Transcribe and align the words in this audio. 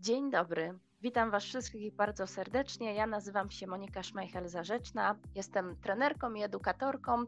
Dzień 0.00 0.30
dobry. 0.30 0.78
Witam 1.02 1.30
Was 1.30 1.44
wszystkich 1.44 1.94
bardzo 1.94 2.26
serdecznie. 2.26 2.94
Ja 2.94 3.06
nazywam 3.06 3.50
się 3.50 3.66
Monika 3.66 4.00
Szmajchel-Zarzeczna. 4.00 5.14
Jestem 5.34 5.76
trenerką 5.76 6.34
i 6.34 6.42
edukatorką. 6.42 7.24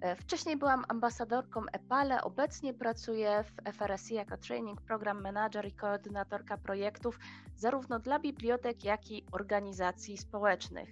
E, 0.00 0.16
wcześniej 0.16 0.56
byłam 0.56 0.84
ambasadorką 0.88 1.62
EPALE, 1.72 2.22
obecnie 2.22 2.74
pracuję 2.74 3.44
w 3.44 3.72
FRSI 3.72 4.14
jako 4.14 4.36
Training 4.36 4.80
Program 4.80 5.22
Manager 5.22 5.66
i 5.66 5.72
koordynatorka 5.72 6.56
projektów 6.56 7.18
zarówno 7.56 7.98
dla 7.98 8.18
bibliotek, 8.18 8.84
jak 8.84 9.10
i 9.10 9.26
organizacji 9.32 10.18
społecznych. 10.18 10.88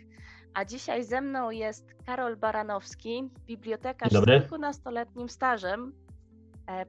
A 0.54 0.64
dzisiaj 0.64 1.04
ze 1.04 1.20
mną 1.20 1.50
jest 1.50 1.94
Karol 2.06 2.36
Baranowski, 2.36 3.30
bibliotekarz 3.46 4.12
z 4.12 4.24
kilkunastoletnim 4.24 5.28
stażem, 5.28 5.92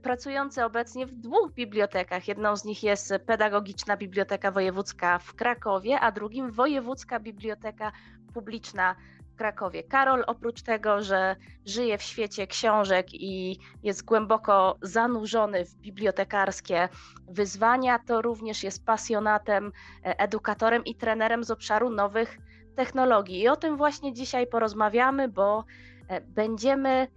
pracujący 0.02 0.66
obecnie 0.66 1.06
w 1.06 1.12
dwóch 1.12 1.54
bibliotekach. 1.54 2.28
Jedną 2.28 2.56
z 2.56 2.66
nich 2.66 2.84
jest 2.84 3.14
Pedagogiczna 3.26 3.98
Biblioteka 3.98 4.52
Wojewódzka 4.52 5.20
w 5.20 5.34
Krakowie, 5.34 6.00
a 6.00 6.12
drugim 6.12 6.52
Wojewódzka 6.52 7.20
Biblioteka 7.20 7.92
Publiczna 8.34 8.96
w 9.34 9.36
Krakowie. 9.36 9.84
Karol, 9.84 10.24
oprócz 10.28 10.62
tego, 10.62 11.02
że 11.02 11.36
żyje 11.66 11.98
w 11.98 12.04
świecie 12.04 12.48
książek 12.48 13.08
i 13.14 13.60
jest 13.84 14.06
głęboko 14.06 14.78
zanurzony 14.82 15.66
w 15.66 15.76
bibliotekarskie 15.76 16.90
wyzwania, 17.28 18.00
to 18.00 18.22
również 18.22 18.64
jest 18.64 18.86
pasjonatem, 18.86 19.72
e, 20.06 20.20
edukatorem 20.20 20.86
i 20.86 20.96
trenerem 20.96 21.44
z 21.44 21.52
obszaru 21.52 21.90
nowych 21.90 22.38
technologii. 22.76 23.42
I 23.42 23.48
o 23.48 23.56
tym 23.56 23.78
właśnie 23.78 24.14
dzisiaj 24.14 24.48
porozmawiamy, 24.48 25.28
bo 25.28 25.66
e, 26.08 26.22
będziemy 26.22 27.08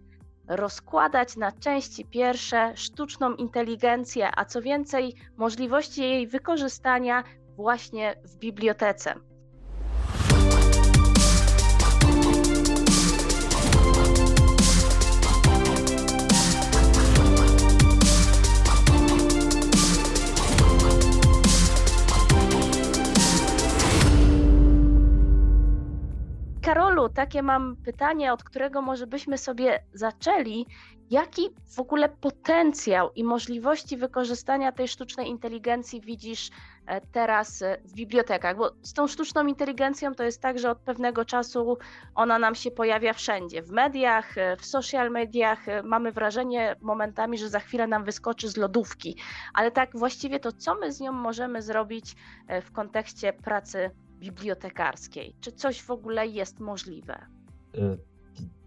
rozkładać 0.48 1.36
na 1.36 1.52
części 1.52 2.04
pierwsze 2.04 2.72
sztuczną 2.76 3.34
inteligencję, 3.34 4.30
a 4.36 4.44
co 4.44 4.62
więcej, 4.62 5.14
możliwości 5.36 6.00
jej 6.00 6.26
wykorzystania 6.26 7.24
właśnie 7.56 8.14
w 8.24 8.36
bibliotece. 8.36 9.14
Karolu, 26.74 27.08
takie 27.08 27.42
mam 27.42 27.76
pytanie, 27.76 28.32
od 28.32 28.44
którego 28.44 28.82
może 28.82 29.06
byśmy 29.06 29.38
sobie 29.38 29.82
zaczęli. 29.92 30.66
Jaki 31.10 31.50
w 31.76 31.80
ogóle 31.80 32.08
potencjał 32.08 33.10
i 33.12 33.24
możliwości 33.24 33.96
wykorzystania 33.96 34.72
tej 34.72 34.88
sztucznej 34.88 35.28
inteligencji 35.28 36.00
widzisz 36.00 36.50
e, 36.86 37.00
teraz 37.00 37.62
e, 37.62 37.78
w 37.84 37.92
bibliotekach? 37.92 38.56
Bo 38.56 38.70
z 38.82 38.92
tą 38.92 39.06
sztuczną 39.06 39.46
inteligencją 39.46 40.14
to 40.14 40.24
jest 40.24 40.42
tak, 40.42 40.58
że 40.58 40.70
od 40.70 40.78
pewnego 40.78 41.24
czasu 41.24 41.78
ona 42.14 42.38
nam 42.38 42.54
się 42.54 42.70
pojawia 42.70 43.12
wszędzie 43.12 43.62
w 43.62 43.70
mediach, 43.70 44.38
e, 44.38 44.56
w 44.56 44.64
social 44.64 45.10
mediach. 45.10 45.58
Mamy 45.84 46.12
wrażenie 46.12 46.76
momentami, 46.80 47.38
że 47.38 47.48
za 47.48 47.60
chwilę 47.60 47.86
nam 47.86 48.04
wyskoczy 48.04 48.48
z 48.48 48.56
lodówki, 48.56 49.16
ale 49.52 49.70
tak 49.70 49.90
właściwie 49.94 50.40
to 50.40 50.52
co 50.52 50.74
my 50.74 50.92
z 50.92 51.00
nią 51.00 51.12
możemy 51.12 51.62
zrobić 51.62 52.16
w 52.62 52.72
kontekście 52.72 53.32
pracy 53.32 53.90
bibliotekarskiej? 54.24 55.34
Czy 55.40 55.52
coś 55.52 55.82
w 55.82 55.90
ogóle 55.90 56.26
jest 56.26 56.60
możliwe? 56.60 57.14
E, 57.78 57.96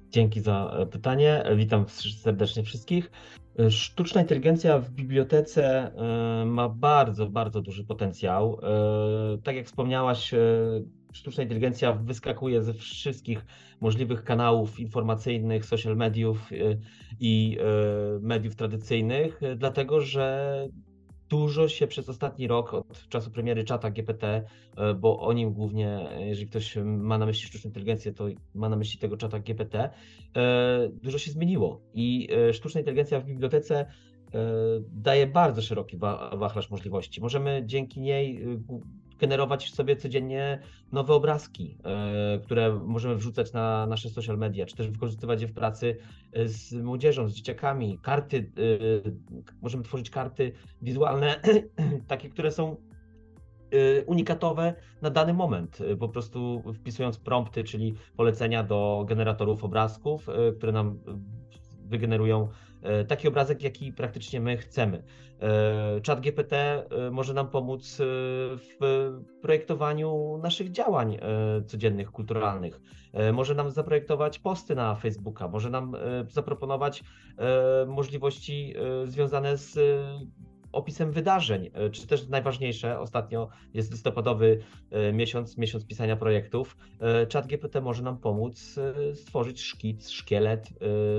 dzięki 0.10 0.42
za 0.42 0.78
e, 0.80 0.86
pytanie. 0.86 1.44
Witam 1.56 1.86
serdecznie 2.24 2.64
wszystkich. 2.64 3.12
E, 3.60 3.72
sztuczna 3.72 4.22
inteligencja 4.22 4.80
w 4.80 4.90
bibliotece 4.90 5.92
ma 6.46 6.70
bardzo, 6.70 7.28
bardzo 7.28 7.62
duży 7.62 7.84
potencjał. 7.84 8.60
Tak 9.44 9.56
jak 9.56 9.66
wspomniałaś, 9.66 10.32
sztuczna 11.14 11.44
inteligencja 11.44 11.94
wyskakuje 11.94 12.64
ze 12.64 12.74
wszystkich 12.74 13.46
możliwych 13.82 14.24
kanałów 14.24 14.80
informacyjnych, 14.80 15.66
social 15.66 15.96
mediów 15.96 16.50
i 17.20 17.58
mediów 18.22 18.56
tradycyjnych, 18.56 19.40
dlatego 19.58 20.02
że 20.02 20.68
dużo 21.30 21.68
się 21.68 21.88
przez 21.88 22.10
ostatni 22.10 22.48
rok, 22.48 22.74
od 22.74 23.08
czasu 23.10 23.32
premiery 23.32 23.64
czata 23.64 23.90
GPT, 23.92 24.44
e, 24.78 24.94
bo 24.94 25.20
o 25.20 25.34
nim 25.34 25.54
głównie, 25.54 26.10
jeżeli 26.20 26.48
ktoś 26.48 26.76
ma 26.86 27.18
na 27.18 27.26
myśli 27.26 27.48
sztuczną 27.48 27.70
inteligencję, 27.70 28.14
to 28.14 28.28
ma 28.56 28.70
na 28.70 28.76
myśli 28.76 29.00
tego 29.00 29.18
czata 29.18 29.40
GPT, 29.40 29.90
e, 30.36 30.90
dużo 30.90 31.18
się 31.18 31.32
zmieniło 31.32 31.82
i 31.94 32.28
e, 32.50 32.54
sztuczna 32.54 32.80
inteligencja 32.80 33.20
w 33.20 33.26
bibliotece 33.26 33.86
daje 34.92 35.28
bardzo 35.28 35.62
szeroki 35.62 35.98
wachlarz 36.38 36.70
możliwości. 36.70 37.22
Możemy 37.22 37.64
dzięki 37.66 38.02
niej 38.02 38.46
generować 39.20 39.74
sobie 39.74 39.96
codziennie 39.96 40.60
nowe 40.92 41.14
obrazki, 41.14 41.78
e, 41.84 42.40
które 42.40 42.80
możemy 42.86 43.16
wrzucać 43.16 43.54
na 43.54 43.88
nasze 43.88 44.10
social 44.10 44.38
media, 44.38 44.66
czy 44.66 44.76
też 44.76 44.90
wykorzystywać 44.90 45.42
je 45.42 45.48
w 45.48 45.54
pracy 45.54 45.98
e, 46.34 46.48
z 46.48 46.74
młodzieżą, 46.74 47.28
z 47.28 47.34
dzieciakami. 47.34 48.00
Karty, 48.02 48.38
e, 48.38 49.52
możemy 49.62 49.84
tworzyć 49.84 50.10
karty 50.10 50.52
wizualne, 50.82 51.42
takie, 52.08 52.30
które 52.30 52.52
są 52.52 52.76
unikatowe 54.06 54.74
na 55.02 55.10
dany 55.10 55.34
moment, 55.34 55.80
po 56.00 56.10
prostu 56.10 56.64
wpisując 56.76 57.18
prompty, 57.18 57.64
czyli 57.64 57.96
polecenia 58.18 58.64
do 58.64 59.06
generatorów 59.08 59.64
obrazków, 59.64 60.28
które 60.58 60.72
nam 60.72 61.00
wygenerują 61.86 62.48
E, 62.48 62.67
taki 63.08 63.28
obrazek, 63.28 63.64
jaki 63.64 63.94
praktycznie 63.94 64.42
my 64.42 64.58
chcemy. 64.58 65.04
E, 65.42 66.02
Chat 66.08 66.22
GPT 66.22 66.56
e, 66.90 67.12
może 67.12 67.34
nam 67.34 67.50
pomóc 67.50 67.98
w 68.00 68.78
projektowaniu 69.42 70.40
naszych 70.44 70.72
działań 70.72 71.18
codziennych, 71.66 72.12
kulturalnych. 72.12 72.82
Może 73.34 73.56
nam 73.56 73.72
zaprojektować 73.72 74.40
posty 74.40 74.76
na 74.76 74.96
Facebooka, 74.96 75.48
może 75.48 75.70
nam 75.70 75.96
zaproponować 76.30 77.04
możliwości 77.88 78.74
związane 79.06 79.58
z 79.58 79.80
opisem 80.72 81.12
wydarzeń, 81.12 81.70
e, 81.74 81.90
czy 81.90 82.08
też 82.08 82.28
najważniejsze, 82.28 83.00
ostatnio 83.00 83.50
jest 83.74 83.92
listopadowy 83.92 84.60
e, 84.92 85.14
miesiąc, 85.14 85.58
miesiąc 85.58 85.86
pisania 85.86 86.16
projektów. 86.16 86.78
E, 87.02 87.28
Chat 87.34 87.48
GPT 87.48 87.82
może 87.82 88.04
nam 88.04 88.18
pomóc 88.18 88.76
stworzyć 89.14 89.62
szkic, 89.62 90.10
szkielet, 90.10 90.70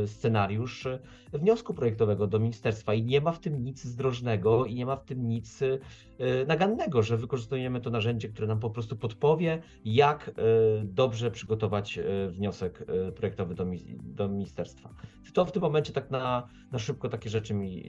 scenariusz 0.07 0.89
wniosku 1.33 1.75
projektowego 1.75 2.27
do 2.27 2.39
ministerstwa 2.39 2.95
i 2.95 3.03
nie 3.03 3.21
ma 3.21 3.33
w 3.33 3.41
tym 3.41 3.65
nic 3.65 3.85
zdrożnego 3.85 4.65
i 4.65 4.75
nie 4.75 4.87
ma 4.87 4.97
w 4.97 5.05
tym 5.05 5.29
nic 5.29 5.61
nagannego, 6.47 7.03
że 7.03 7.17
wykorzystujemy 7.17 7.81
to 7.81 7.91
narzędzie, 7.91 8.29
które 8.29 8.47
nam 8.47 8.61
po 8.61 8.71
prostu 8.71 8.97
podpowie, 8.97 9.63
jak 9.85 10.31
dobrze 10.85 11.31
przygotować 11.31 11.99
wniosek 12.29 12.87
projektowy 13.17 13.55
do, 13.55 13.67
do 14.03 14.29
ministerstwa. 14.29 14.95
To 15.35 15.45
w 15.45 15.53
tym 15.53 15.63
momencie 15.63 15.93
tak 15.93 16.11
na, 16.11 16.49
na 16.73 16.79
szybko 16.79 17.09
takie 17.09 17.31
rzeczy 17.31 17.55
mi, 17.55 17.85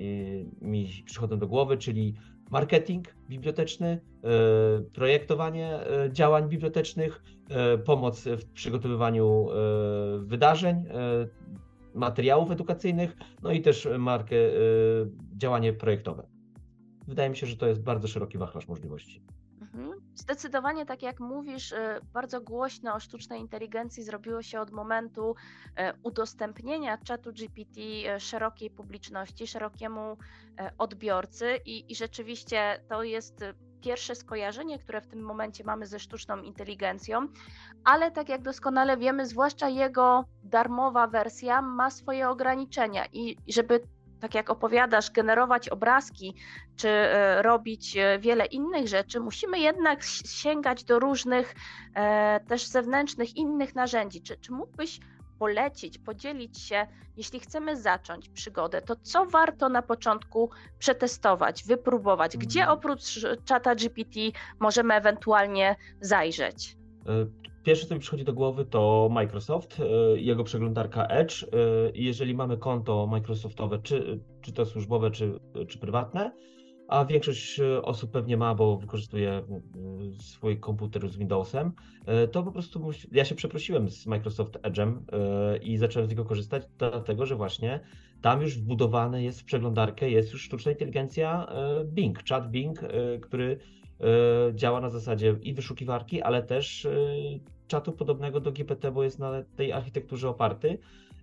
mi 0.62 0.90
przychodzą 1.06 1.40
do 1.40 1.48
głowy, 1.48 1.78
czyli 1.78 2.14
marketing 2.52 3.16
biblioteczny, 3.30 4.02
projektowanie 4.94 5.80
działań 6.12 6.50
bibliotecznych, 6.50 7.24
pomoc 7.86 8.24
w 8.24 8.46
przygotowywaniu 8.46 9.48
wydarzeń, 10.20 10.86
materiałów 12.00 12.52
edukacyjnych, 12.52 13.16
no 13.44 13.52
i 13.52 13.62
też 13.62 13.88
markę, 13.98 14.36
działanie 15.38 15.74
projektowe. 15.74 16.28
Wydaje 17.08 17.30
mi 17.30 17.38
się, 17.38 17.48
że 17.48 17.58
to 17.58 17.68
jest 17.68 17.82
bardzo 17.82 18.08
szeroki 18.08 18.38
wachlarz 18.38 18.68
możliwości. 18.68 19.24
Mhm. 19.62 20.02
Zdecydowanie, 20.16 20.86
tak 20.86 21.02
jak 21.02 21.20
mówisz, 21.20 21.72
y, 21.72 21.78
bardzo 22.14 22.42
głośno 22.42 22.96
o 22.96 23.00
sztucznej 23.00 23.42
inteligencji 23.42 24.04
zrobiło 24.04 24.42
się 24.42 24.62
od 24.62 24.72
momentu 24.72 25.36
y, 25.36 25.74
udostępnienia 26.04 26.98
czatu 26.98 27.34
GPT 27.34 27.82
y, 27.82 28.20
szerokiej 28.20 28.70
publiczności, 28.70 29.48
szerokiemu 29.48 30.18
odbiorcy 30.78 31.58
i, 31.66 31.92
i 31.92 31.96
rzeczywiście 31.96 32.84
to 32.90 33.04
jest 33.04 33.44
pierwsze 33.82 34.16
skojarzenie, 34.16 34.80
które 34.80 35.02
w 35.02 35.08
tym 35.08 35.22
momencie 35.22 35.64
mamy 35.64 35.86
ze 35.86 36.00
sztuczną 36.00 36.42
inteligencją, 36.42 37.28
ale 37.84 38.12
tak 38.12 38.30
jak 38.30 38.42
doskonale 38.42 38.98
wiemy, 38.98 39.26
zwłaszcza 39.26 39.70
jego 39.70 40.26
darmowa 40.44 41.08
wersja 41.08 41.62
ma 41.62 41.90
swoje 41.90 42.30
ograniczenia 42.30 43.06
i 43.14 43.38
żeby 43.48 43.82
tak 44.20 44.36
jak 44.36 44.50
opowiadasz, 44.50 45.12
generować 45.12 45.70
obrazki 45.70 46.36
czy 46.76 46.90
e, 46.90 47.42
robić 47.42 47.98
e, 47.98 48.20
wiele 48.20 48.46
innych 48.46 48.88
rzeczy, 48.88 49.20
musimy 49.20 49.60
jednak 49.60 50.04
sięgać 50.26 50.84
do 50.84 51.00
różnych 51.00 51.56
e, 51.96 52.40
też 52.40 52.68
zewnętrznych, 52.68 53.36
innych 53.36 53.76
narzędzi. 53.76 54.22
Czy, 54.22 54.38
czy 54.38 54.52
mógłbyś 54.52 55.00
polecić, 55.40 55.98
podzielić 55.98 56.60
się, 56.60 56.88
jeśli 57.18 57.40
chcemy 57.40 57.78
zacząć 57.78 58.30
przygodę, 58.30 58.82
to 58.82 58.96
co 58.96 59.26
warto 59.26 59.70
na 59.70 59.82
początku 59.82 60.50
przetestować, 60.80 61.64
wypróbować? 61.64 62.38
Gdzie 62.38 62.60
mhm. 62.60 62.78
oprócz 62.78 63.26
czata 63.46 63.76
GPT 63.76 64.20
możemy 64.60 64.94
ewentualnie 64.94 65.76
zajrzeć? 66.02 66.78
Pierwsze, 67.64 67.88
co 67.88 67.94
mi 67.94 68.00
przychodzi 68.00 68.24
do 68.24 68.34
głowy, 68.34 68.66
to 68.66 69.10
Microsoft, 69.12 69.80
e, 69.80 70.20
jego 70.20 70.44
przeglądarka 70.44 71.06
Edge. 71.06 71.44
E, 71.44 71.48
jeżeli 71.94 72.36
mamy 72.36 72.58
konto 72.58 73.08
Microsoftowe, 73.08 73.80
czy, 73.84 74.20
czy 74.42 74.54
to 74.54 74.66
służbowe, 74.66 75.12
czy, 75.12 75.40
czy 75.68 75.80
prywatne, 75.80 76.32
a 76.90 77.06
większość 77.06 77.60
osób 77.84 78.12
pewnie 78.12 78.38
ma, 78.38 78.56
bo 78.56 78.78
wykorzystuje 78.78 79.44
swój 80.20 80.60
komputer 80.60 81.10
z 81.10 81.18
Windowsem, 81.18 81.72
to 82.32 82.44
po 82.44 82.52
prostu 82.52 82.92
ja 83.12 83.26
się 83.26 83.36
przeprosiłem 83.36 83.90
z 83.90 84.08
Microsoft 84.08 84.54
Edge'em 84.54 85.00
i 85.62 85.78
zacząłem 85.78 86.08
z 86.08 86.10
niego 86.10 86.26
korzystać, 86.26 86.64
dlatego 86.78 87.26
że 87.26 87.36
właśnie 87.36 87.80
tam 88.22 88.42
już 88.42 88.58
wbudowane 88.58 89.24
jest 89.24 89.42
w 89.42 89.46
przeglądarkę, 89.46 90.10
jest 90.10 90.34
już 90.34 90.42
sztuczna 90.42 90.72
inteligencja 90.72 91.48
Bing, 91.86 92.24
chat 92.30 92.52
Bing, 92.52 92.80
który 93.22 93.60
działa 94.54 94.82
na 94.82 94.90
zasadzie 94.90 95.36
i 95.42 95.54
wyszukiwarki, 95.54 96.22
ale 96.22 96.44
też 96.44 96.88
czatu 97.68 97.92
podobnego 97.92 98.40
do 98.40 98.52
GPT, 98.52 98.92
bo 98.92 99.04
jest 99.04 99.20
na 99.20 99.44
tej 99.56 99.72
architekturze 99.72 100.30
oparty. 100.30 100.78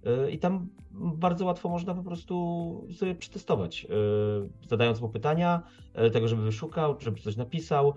E, 0.06 0.30
I 0.30 0.38
tam 0.38 0.68
bardzo 0.92 1.44
łatwo 1.44 1.68
można 1.68 1.94
po 1.94 2.02
prostu 2.02 2.86
sobie 2.92 3.14
przetestować, 3.14 3.84
e, 3.84 4.68
zadając 4.68 5.00
mu 5.00 5.08
pytania, 5.08 5.62
e, 5.94 6.10
tego, 6.10 6.28
żeby 6.28 6.42
wyszukał, 6.42 6.96
żeby 7.00 7.20
coś 7.20 7.36
napisał 7.36 7.94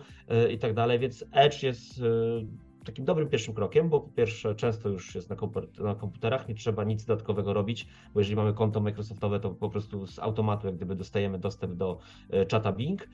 i 0.51 0.57
tak 0.57 0.73
dalej. 0.73 0.99
Więc 0.99 1.25
Edge 1.31 1.63
jest 1.63 2.01
takim 2.85 3.05
dobrym 3.05 3.29
pierwszym 3.29 3.53
krokiem, 3.53 3.89
bo 3.89 3.99
po 3.99 4.09
pierwsze 4.09 4.55
często 4.55 4.89
już 4.89 5.15
jest 5.15 5.29
na, 5.79 5.95
komputerach, 5.95 6.47
nie 6.47 6.55
trzeba 6.55 6.83
nic 6.83 7.05
dodatkowego 7.05 7.53
robić, 7.53 7.87
bo 8.13 8.19
jeżeli 8.19 8.35
mamy 8.35 8.53
konto 8.53 8.79
Microsoftowe, 8.79 9.39
to 9.39 9.49
po 9.49 9.69
prostu 9.69 10.07
z 10.07 10.19
automatu 10.19 10.67
jak 10.67 10.75
gdyby 10.75 10.95
dostajemy 10.95 11.39
dostęp 11.39 11.73
do 11.73 11.97
czata 12.47 12.71
Bing. 12.71 13.09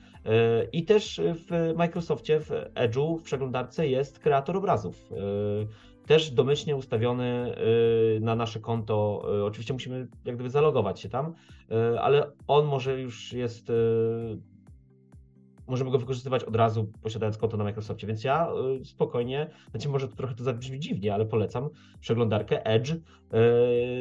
I 0.72 0.84
też 0.84 1.20
w 1.24 1.74
Microsoftie, 1.76 2.40
w 2.40 2.50
Edge'u, 2.74 3.18
w 3.18 3.22
przeglądarce 3.22 3.88
jest 3.88 4.18
kreator 4.18 4.56
obrazów 4.56 5.10
też 6.06 6.30
domyślnie 6.30 6.76
ustawiony 6.76 7.54
y, 8.16 8.20
na 8.20 8.36
nasze 8.36 8.60
konto. 8.60 9.26
Y, 9.38 9.44
oczywiście 9.44 9.72
musimy 9.72 10.08
jak 10.24 10.34
gdyby 10.34 10.50
zalogować 10.50 11.00
się 11.00 11.08
tam, 11.08 11.34
y, 11.94 12.00
ale 12.00 12.30
on 12.46 12.66
może 12.66 13.00
już 13.00 13.32
jest. 13.32 13.72
Możemy 15.68 15.90
go 15.90 15.98
wykorzystywać 15.98 16.44
od 16.44 16.56
razu, 16.56 16.92
posiadając 17.02 17.38
konto 17.38 17.56
na 17.56 17.64
Microsoftie, 17.64 18.06
więc 18.06 18.24
ja 18.24 18.48
spokojnie, 18.84 19.50
znaczy 19.70 19.88
może 19.88 20.08
to 20.08 20.16
trochę 20.16 20.34
to 20.34 20.44
zabrzmi 20.44 20.80
dziwnie, 20.80 21.14
ale 21.14 21.26
polecam 21.26 21.68
przeglądarkę 22.00 22.66
Edge 22.66 22.94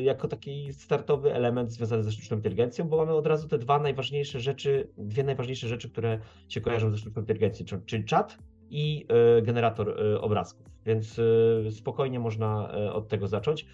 jako 0.04 0.28
taki 0.28 0.74
startowy 0.74 1.34
element 1.34 1.72
związany 1.72 2.04
ze 2.04 2.12
sztuczną 2.12 2.38
inteligencją, 2.38 2.88
bo 2.88 2.98
mamy 2.98 3.14
od 3.14 3.28
razu 3.28 3.48
te 3.48 3.58
dwa 3.58 3.80
najważniejsze 3.80 4.40
rzeczy, 4.40 4.88
dwie 4.98 5.24
najważniejsze 5.24 5.68
rzeczy, 5.68 5.90
które 5.90 6.20
się 6.50 6.62
kojarzą 6.62 6.92
ze 6.92 6.98
sztuczną 6.98 7.22
inteligencją, 7.22 7.66
czyli 7.86 8.06
czat 8.06 8.38
i 8.70 9.06
e, 9.38 9.42
generator 9.42 9.90
e, 9.90 10.22
obrazków, 10.22 10.66
więc 10.86 11.20
e, 11.68 11.72
spokojnie 11.72 12.20
można 12.20 12.72
od 12.94 13.08
tego 13.08 13.28
zacząć. 13.28 13.66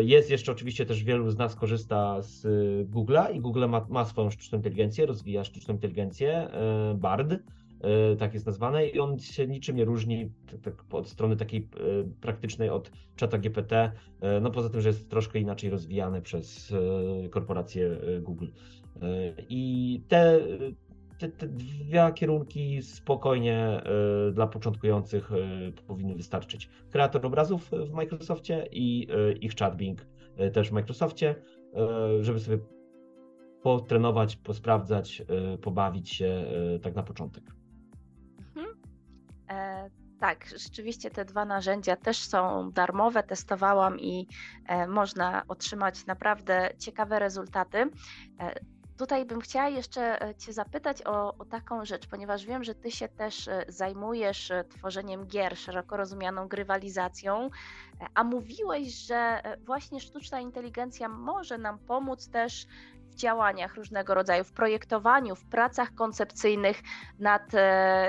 Jest 0.00 0.30
jeszcze 0.30 0.52
oczywiście 0.52 0.86
też 0.86 1.04
wielu 1.04 1.30
z 1.30 1.38
nas 1.38 1.56
korzysta 1.56 2.22
z 2.22 2.42
Google'a 2.90 3.34
i 3.34 3.40
Google 3.40 3.66
ma, 3.68 3.86
ma 3.88 4.04
swoją 4.04 4.30
sztuczną 4.30 4.58
inteligencję, 4.58 5.06
rozwija 5.06 5.44
sztuczną 5.44 5.74
inteligencję, 5.74 6.48
BARD, 6.94 7.38
tak 8.18 8.34
jest 8.34 8.46
nazwane 8.46 8.86
i 8.86 9.00
on 9.00 9.18
się 9.18 9.46
niczym 9.46 9.76
nie 9.76 9.84
różni 9.84 10.30
tak, 10.62 10.84
od 10.90 11.08
strony 11.08 11.36
takiej 11.36 11.68
praktycznej 12.20 12.70
od 12.70 12.90
czata 13.16 13.38
GPT, 13.38 13.92
no 14.40 14.50
poza 14.50 14.70
tym, 14.70 14.80
że 14.80 14.88
jest 14.88 15.10
troszkę 15.10 15.38
inaczej 15.38 15.70
rozwijany 15.70 16.22
przez 16.22 16.74
korporację 17.30 17.96
Google. 18.20 18.46
I 19.48 20.02
te 20.08 20.40
te, 21.20 21.28
te 21.28 21.48
dwa 21.48 22.12
kierunki 22.12 22.82
spokojnie 22.82 23.82
y, 24.28 24.32
dla 24.32 24.46
początkujących 24.46 25.32
y, 25.32 25.72
powinny 25.86 26.14
wystarczyć. 26.14 26.68
Kreator 26.90 27.26
obrazów 27.26 27.70
w 27.70 27.92
Microsoftie 27.92 28.66
i 28.72 29.08
y, 29.10 29.32
ich 29.32 29.54
chat 29.54 29.76
Bing 29.76 30.06
też 30.52 30.68
w 30.68 30.72
Microsoftie, 30.72 31.34
żeby 32.20 32.40
sobie 32.40 32.58
potrenować, 33.62 34.36
posprawdzać, 34.36 35.22
pobawić 35.62 36.10
się 36.10 36.44
tak 36.82 36.94
na 36.94 37.02
początek. 37.02 37.44
Mhm. 38.56 38.76
E, 39.50 39.90
tak, 40.20 40.46
rzeczywiście 40.56 41.10
te 41.10 41.24
dwa 41.24 41.44
narzędzia 41.44 41.96
też 41.96 42.18
są 42.18 42.70
darmowe, 42.72 43.22
testowałam 43.22 44.00
i 44.00 44.26
e, 44.66 44.86
można 44.86 45.42
otrzymać 45.48 46.06
naprawdę 46.06 46.70
ciekawe 46.78 47.18
rezultaty. 47.18 47.78
E, 48.40 48.54
Tutaj 49.00 49.24
bym 49.24 49.40
chciała 49.40 49.68
jeszcze 49.68 50.22
e, 50.22 50.34
Cię 50.34 50.52
zapytać 50.52 51.02
o, 51.06 51.34
o, 51.38 51.44
taką 51.44 51.84
rzecz, 51.84 52.06
ponieważ 52.06 52.46
wiem, 52.46 52.64
że 52.64 52.74
Ty 52.74 52.90
się 52.90 53.08
też 53.08 53.48
e, 53.48 53.64
zajmujesz 53.68 54.50
e, 54.50 54.64
tworzeniem 54.64 55.26
gier, 55.26 55.56
szeroko 55.58 55.96
rozumianą 55.96 56.48
grywalizacją, 56.48 57.50
a 58.14 58.24
mówiłeś, 58.24 58.94
że 58.94 59.42
właśnie 59.58 60.00
sztuczna 60.00 60.40
inteligencja 60.40 61.08
może 61.08 61.58
nam 61.58 61.78
pomóc 61.78 62.28
też 62.28 62.66
w 63.10 63.14
działaniach 63.14 63.74
różnego 63.74 64.14
rodzaju, 64.14 64.44
w 64.44 64.52
projektowaniu, 64.52 65.36
w 65.36 65.44
pracach 65.44 65.94
koncepcyjnych 65.94 66.82
nad 67.18 67.42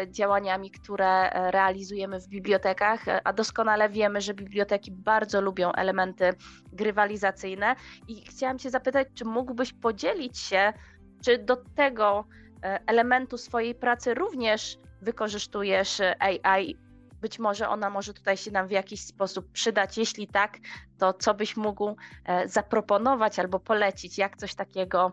działaniami, 0.07 0.71
które 0.71 1.30
realizujemy 1.51 2.19
w 2.19 2.27
bibliotekach, 2.27 3.06
a 3.24 3.33
doskonale 3.33 3.89
wiemy, 3.89 4.21
że 4.21 4.33
biblioteki 4.33 4.92
bardzo 4.92 5.42
lubią 5.42 5.71
elementy 5.71 6.30
grywalizacyjne 6.74 7.75
i 8.07 8.25
chciałam 8.25 8.59
Cię 8.59 8.69
zapytać, 8.69 9.07
czy 9.13 9.25
mógłbyś 9.25 9.74
podzielić 9.74 10.38
się 10.38 10.74
czy 11.21 11.38
do 11.38 11.57
tego 11.75 12.25
e, 12.63 12.80
elementu 12.86 13.38
swojej 13.38 13.75
pracy 13.75 14.13
również 14.13 14.77
wykorzystujesz 15.01 16.00
e, 16.00 16.15
AI? 16.45 16.77
Być 17.21 17.39
może 17.39 17.69
ona 17.69 17.89
może 17.89 18.13
tutaj 18.13 18.38
się 18.38 18.51
nam 18.51 18.68
w 18.68 18.71
jakiś 18.71 19.01
sposób 19.01 19.51
przydać. 19.51 19.97
Jeśli 19.97 20.27
tak, 20.27 20.57
to 20.97 21.13
co 21.13 21.33
byś 21.33 21.57
mógł 21.57 21.95
e, 22.25 22.47
zaproponować 22.47 23.39
albo 23.39 23.59
polecić, 23.59 24.18
jak 24.18 24.38
coś 24.38 24.56
takiego 24.56 25.12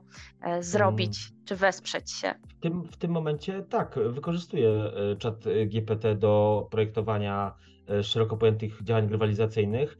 zrobić 0.60 1.18
hmm. 1.18 1.44
czy 1.44 1.56
wesprzeć 1.56 2.12
się? 2.12 2.34
W 2.48 2.60
tym, 2.60 2.82
w 2.82 2.96
tym 2.96 3.10
momencie 3.10 3.62
tak, 3.62 3.98
wykorzystuję 4.10 4.92
czat 5.18 5.44
GPT 5.66 6.14
do 6.14 6.66
projektowania 6.70 7.54
szeroko 8.02 8.36
pojętych 8.36 8.82
działań 8.82 9.08
grywalizacyjnych. 9.08 9.98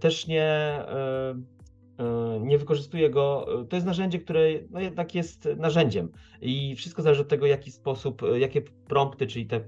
Też 0.00 0.26
nie 0.26 0.44
E, 0.44 1.53
nie 2.40 2.58
wykorzystuję 2.58 3.10
go. 3.10 3.46
E, 3.62 3.64
to 3.64 3.76
jest 3.76 3.86
narzędzie, 3.86 4.18
które 4.18 4.40
no 4.70 4.80
jednak 4.80 5.14
jest 5.14 5.48
narzędziem 5.56 6.08
i 6.40 6.76
wszystko 6.76 7.02
zależy 7.02 7.20
od 7.20 7.28
tego, 7.28 7.46
jaki 7.46 7.70
sposób, 7.70 8.22
e, 8.22 8.38
jakie 8.38 8.62
prompty, 8.62 9.26
czyli 9.26 9.46
te 9.46 9.60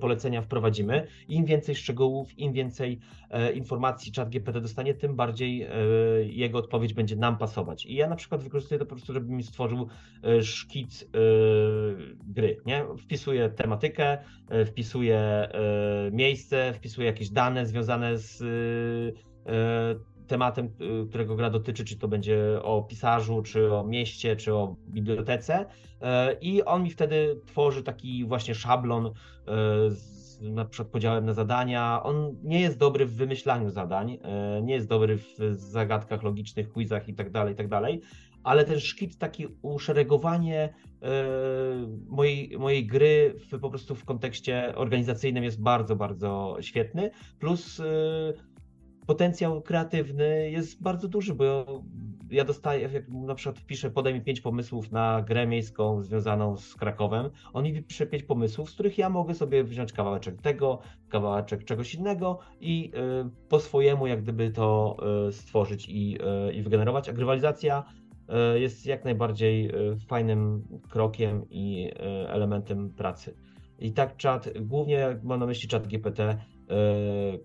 polecenia 0.00 0.42
wprowadzimy. 0.42 1.06
Im 1.28 1.44
więcej 1.44 1.74
szczegółów, 1.74 2.38
im 2.38 2.52
więcej 2.52 2.98
informacji 3.54 4.12
chat 4.16 4.28
GPT 4.28 4.60
dostanie, 4.60 4.94
tym 4.94 5.16
bardziej 5.16 5.66
jego 6.22 6.58
odpowiedź 6.58 6.94
będzie 6.94 7.16
nam 7.16 7.38
pasować. 7.38 7.86
I 7.86 7.94
ja 7.94 8.08
na 8.08 8.16
przykład 8.16 8.42
wykorzystuję 8.42 8.78
to 8.78 8.86
po 8.86 8.94
prostu, 8.94 9.12
żeby 9.12 9.32
mi 9.32 9.42
stworzył 9.42 9.88
szkic 10.42 11.04
gry. 12.26 12.60
Nie? 12.66 12.84
Wpisuję 12.98 13.50
tematykę, 13.50 14.18
wpisuję 14.66 15.48
miejsce, 16.12 16.72
wpisuję 16.72 17.06
jakieś 17.06 17.30
dane 17.30 17.66
związane 17.66 18.18
z 18.18 18.42
tematem, 20.26 20.66
y, 20.66 21.08
którego 21.08 21.36
gra 21.36 21.50
dotyczy, 21.50 21.84
czy 21.84 21.98
to 21.98 22.08
będzie 22.08 22.62
o 22.62 22.82
pisarzu, 22.82 23.42
czy 23.42 23.72
o 23.72 23.84
mieście, 23.84 24.36
czy 24.36 24.54
o 24.54 24.76
bibliotece. 24.88 25.66
E, 26.00 26.36
I 26.40 26.64
on 26.64 26.82
mi 26.82 26.90
wtedy 26.90 27.40
tworzy 27.46 27.82
taki 27.82 28.24
właśnie 28.24 28.54
szablon 28.54 29.06
e, 29.06 29.10
z 29.90 30.24
na 30.40 30.64
przykład 30.64 30.88
podziałem 30.88 31.26
na 31.26 31.32
zadania. 31.32 32.02
On 32.02 32.36
nie 32.42 32.60
jest 32.60 32.78
dobry 32.78 33.06
w 33.06 33.14
wymyślaniu 33.14 33.70
zadań, 33.70 34.18
e, 34.22 34.62
nie 34.62 34.74
jest 34.74 34.88
dobry 34.88 35.16
w 35.16 35.54
zagadkach 35.54 36.22
logicznych, 36.22 36.72
quizach 36.72 37.08
itd., 37.08 37.30
tak 37.30 37.48
itd., 37.48 37.68
tak 37.68 37.90
ale 38.44 38.64
ten 38.64 38.80
szkic, 38.80 39.18
taki 39.18 39.46
uszeregowanie 39.62 40.74
mojej, 42.08 42.58
mojej 42.58 42.86
gry 42.86 43.34
w, 43.38 43.60
po 43.60 43.70
prostu 43.70 43.94
w 43.94 44.04
kontekście 44.04 44.74
organizacyjnym 44.76 45.44
jest 45.44 45.62
bardzo, 45.62 45.96
bardzo 45.96 46.56
świetny. 46.60 47.10
Plus 47.38 47.82
potencjał 49.06 49.62
kreatywny 49.62 50.50
jest 50.50 50.82
bardzo 50.82 51.08
duży, 51.08 51.34
bo 51.34 51.66
ja 52.30 52.44
dostaję, 52.44 52.88
jak 52.92 53.08
na 53.08 53.34
przykład 53.34 53.58
wpiszę, 53.58 53.90
podaj 53.90 54.14
mi 54.14 54.20
pięć 54.20 54.40
pomysłów 54.40 54.92
na 54.92 55.22
grę 55.22 55.46
miejską 55.46 56.02
związaną 56.02 56.56
z 56.56 56.74
Krakowem, 56.74 57.30
on 57.52 57.64
mi 57.64 57.82
pisze 57.82 58.06
pięć 58.06 58.22
pomysłów, 58.22 58.70
z 58.70 58.74
których 58.74 58.98
ja 58.98 59.10
mogę 59.10 59.34
sobie 59.34 59.64
wziąć 59.64 59.92
kawałeczek 59.92 60.42
tego, 60.42 60.78
kawałeczek 61.08 61.64
czegoś 61.64 61.94
innego 61.94 62.38
i 62.60 62.92
y, 63.26 63.48
po 63.48 63.60
swojemu 63.60 64.06
jak 64.06 64.22
gdyby 64.22 64.50
to 64.50 64.96
y, 65.28 65.32
stworzyć 65.32 65.88
i, 65.88 66.18
y, 66.48 66.52
i 66.52 66.62
wygenerować. 66.62 67.08
A 67.08 67.12
grywalizacja 67.12 67.84
jest 68.54 68.86
jak 68.86 69.04
najbardziej 69.04 69.70
fajnym 70.06 70.64
krokiem 70.90 71.44
i 71.50 71.90
elementem 72.28 72.90
pracy. 72.90 73.34
I 73.78 73.92
tak 73.92 74.16
czat, 74.16 74.48
głównie 74.60 75.20
mam 75.22 75.40
na 75.40 75.46
myśli 75.46 75.68
czat 75.68 75.86
GPT, 75.86 76.38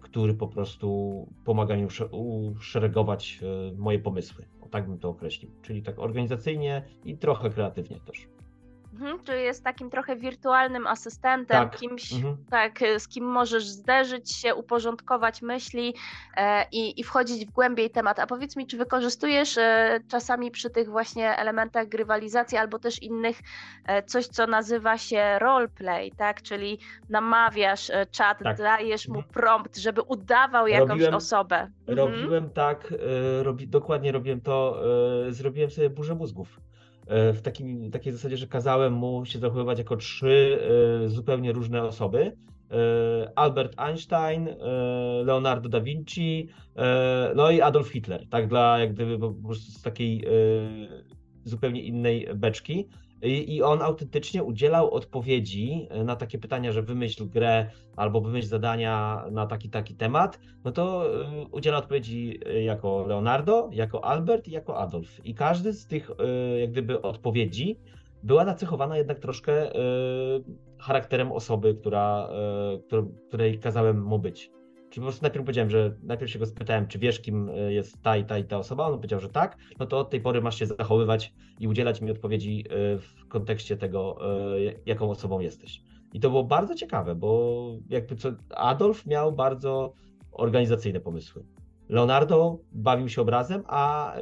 który 0.01 0.33
po 0.33 0.47
prostu 0.47 1.27
pomaga 1.45 1.75
mi 1.75 1.87
uszeregować 2.11 3.39
e, 3.41 3.75
moje 3.77 3.99
pomysły. 3.99 4.45
O 4.61 4.69
tak 4.69 4.87
bym 4.87 4.99
to 4.99 5.09
określił. 5.09 5.51
Czyli 5.61 5.83
tak 5.83 5.99
organizacyjnie 5.99 6.83
i 7.05 7.17
trochę 7.17 7.49
kreatywnie 7.49 7.99
też. 7.99 8.27
Mhm, 9.01 9.19
czyli 9.23 9.43
jest 9.43 9.63
takim 9.63 9.89
trochę 9.89 10.15
wirtualnym 10.15 10.87
asystentem, 10.87 11.69
Tak. 11.69 11.77
kimś, 11.79 12.13
Mhm. 12.13 12.37
tak, 12.49 12.79
z 12.97 13.07
kim 13.07 13.25
możesz 13.25 13.67
zderzyć 13.67 14.31
się, 14.31 14.55
uporządkować 14.55 15.41
myśli 15.41 15.93
e, 16.37 16.65
i, 16.71 16.99
i 16.99 17.03
wchodzić 17.03 17.45
w 17.45 17.51
głębiej 17.51 17.89
temat. 17.89 18.19
A 18.19 18.27
powiedz 18.27 18.55
mi, 18.55 18.67
czy 18.67 18.77
wykorzystujesz 18.77 19.57
e, 19.57 19.99
czasami 20.07 20.51
przy 20.51 20.69
tych 20.69 20.89
właśnie 20.89 21.35
elementach 21.37 21.87
grywalizacji 21.87 22.57
albo 22.57 22.79
też 22.79 23.01
innych 23.03 23.39
e, 23.85 24.03
coś, 24.03 24.27
co 24.27 24.47
nazywa 24.47 24.97
się 24.97 25.39
roleplay, 25.39 26.11
tak? 26.11 26.41
Czyli 26.41 26.79
namawiasz 27.09 27.89
e, 27.89 28.05
czat, 28.05 28.39
Tak. 28.43 28.57
dajesz 28.57 29.07
mu 29.07 29.15
Mhm. 29.15 29.33
prompt, 29.33 29.77
żeby 29.77 30.01
udawał 30.01 30.67
jakąś 30.67 30.89
Robiłem- 30.89 31.15
osobę. 31.15 31.67
Mhm. 31.87 31.97
Robiłem 31.97 32.49
tak, 32.49 32.93
e, 33.39 33.43
robi, 33.43 33.67
dokładnie 33.67 34.11
robiłem 34.11 34.41
to, 34.41 34.81
e, 35.27 35.31
zrobiłem 35.33 35.69
sobie 35.71 35.89
burzę 35.89 36.15
mózgów. 36.15 36.59
E, 37.09 37.33
W 37.33 37.41
takim, 37.41 37.91
takiej 37.91 38.13
zasadzie, 38.13 38.37
że 38.37 38.47
kazałem 38.47 38.93
mu 38.93 39.25
się 39.25 39.39
zachowywać 39.39 39.77
jako 39.77 39.97
trzy 39.97 40.59
e, 41.05 41.09
zupełnie 41.09 41.51
różne 41.51 41.83
osoby. 41.83 42.31
E, 42.71 43.31
Albert 43.35 43.73
Einstein, 43.79 44.49
Leonardo 45.25 45.69
da 45.69 45.81
Vinci, 45.81 46.47
no 47.35 47.51
i 47.51 47.61
Adolf 47.61 47.89
Hitler. 47.89 48.27
Tak 48.29 48.47
dla 48.47 48.79
jak 48.79 48.93
gdyby 48.93 49.19
po 49.19 49.33
prostu 49.33 49.71
z 49.71 49.81
takiej 49.81 50.25
zupełnie 51.43 51.83
innej 51.83 52.27
beczki. 52.35 52.87
I, 53.21 53.55
I 53.55 53.63
on 53.63 53.81
autentycznie 53.81 54.43
udzielał 54.43 54.91
odpowiedzi 54.91 55.87
na 56.05 56.15
takie 56.15 56.39
pytania, 56.39 56.71
że 56.71 56.81
wymyśl 56.81 57.29
grę 57.29 57.71
albo 57.95 58.21
wymyśl 58.21 58.47
zadania 58.47 59.25
na 59.31 59.47
taki 59.47 59.69
taki 59.69 59.95
temat, 59.95 60.39
no 60.63 60.71
to 60.71 61.05
y, 61.21 61.47
udziela 61.51 61.77
odpowiedzi 61.77 62.39
y, 62.47 62.63
jako 62.63 63.05
Leonardo, 63.07 63.69
jako 63.73 64.05
Albert 64.05 64.47
i 64.47 64.51
jako 64.51 64.77
Adolf. 64.77 65.25
I 65.25 65.35
każdy 65.35 65.73
z 65.73 65.87
tych 65.87 66.11
jak 66.59 66.71
gdyby 66.71 67.01
odpowiedzi 67.01 67.79
była 68.23 68.45
nacechowana 68.45 68.97
jednak 68.97 69.19
troszkę 69.19 69.71
charakterem 70.79 71.31
osoby, 71.31 71.75
która, 71.75 72.29
której 73.27 73.59
kazałem 73.59 74.03
mu 74.03 74.19
być. 74.19 74.51
Czyli 74.89 75.01
po 75.01 75.05
prostu 75.05 75.21
najpierw 75.21 75.45
powiedziałem, 75.45 75.69
że 75.69 75.95
najpierw 76.03 76.31
się 76.31 76.39
go 76.39 76.45
spytałem, 76.45 76.87
czy 76.87 76.99
wiesz, 76.99 77.19
kim 77.19 77.49
y, 77.49 77.73
jest 77.73 78.01
ta 78.01 78.17
i 78.17 78.25
ta 78.25 78.37
i 78.37 78.43
ta 78.43 78.57
osoba. 78.57 78.87
On 78.87 78.95
powiedział, 78.95 79.19
że 79.19 79.29
tak. 79.29 79.57
No 79.79 79.85
to 79.85 79.99
od 79.99 80.09
tej 80.09 80.21
pory 80.21 80.41
masz 80.41 80.59
się 80.59 80.65
zachowywać 80.65 81.33
i 81.59 81.67
udzielać 81.67 82.01
mi 82.01 82.11
odpowiedzi 82.11 82.65
y, 82.65 82.99
w 82.99 83.27
kontekście 83.27 83.77
tego, 83.77 84.17
y, 84.57 84.79
jaką 84.85 85.09
osobą 85.09 85.39
jesteś. 85.39 85.81
I 86.13 86.19
to 86.19 86.29
było 86.29 86.43
bardzo 86.43 86.75
ciekawe, 86.75 87.15
bo 87.15 87.71
jakby 87.89 88.15
co, 88.15 88.29
Adolf 88.49 89.05
miał 89.05 89.31
bardzo 89.31 89.93
organizacyjne 90.31 90.99
pomysły. 90.99 91.45
Leonardo 91.89 92.59
bawił 92.71 93.09
się 93.09 93.21
obrazem, 93.21 93.63
a 93.67 94.13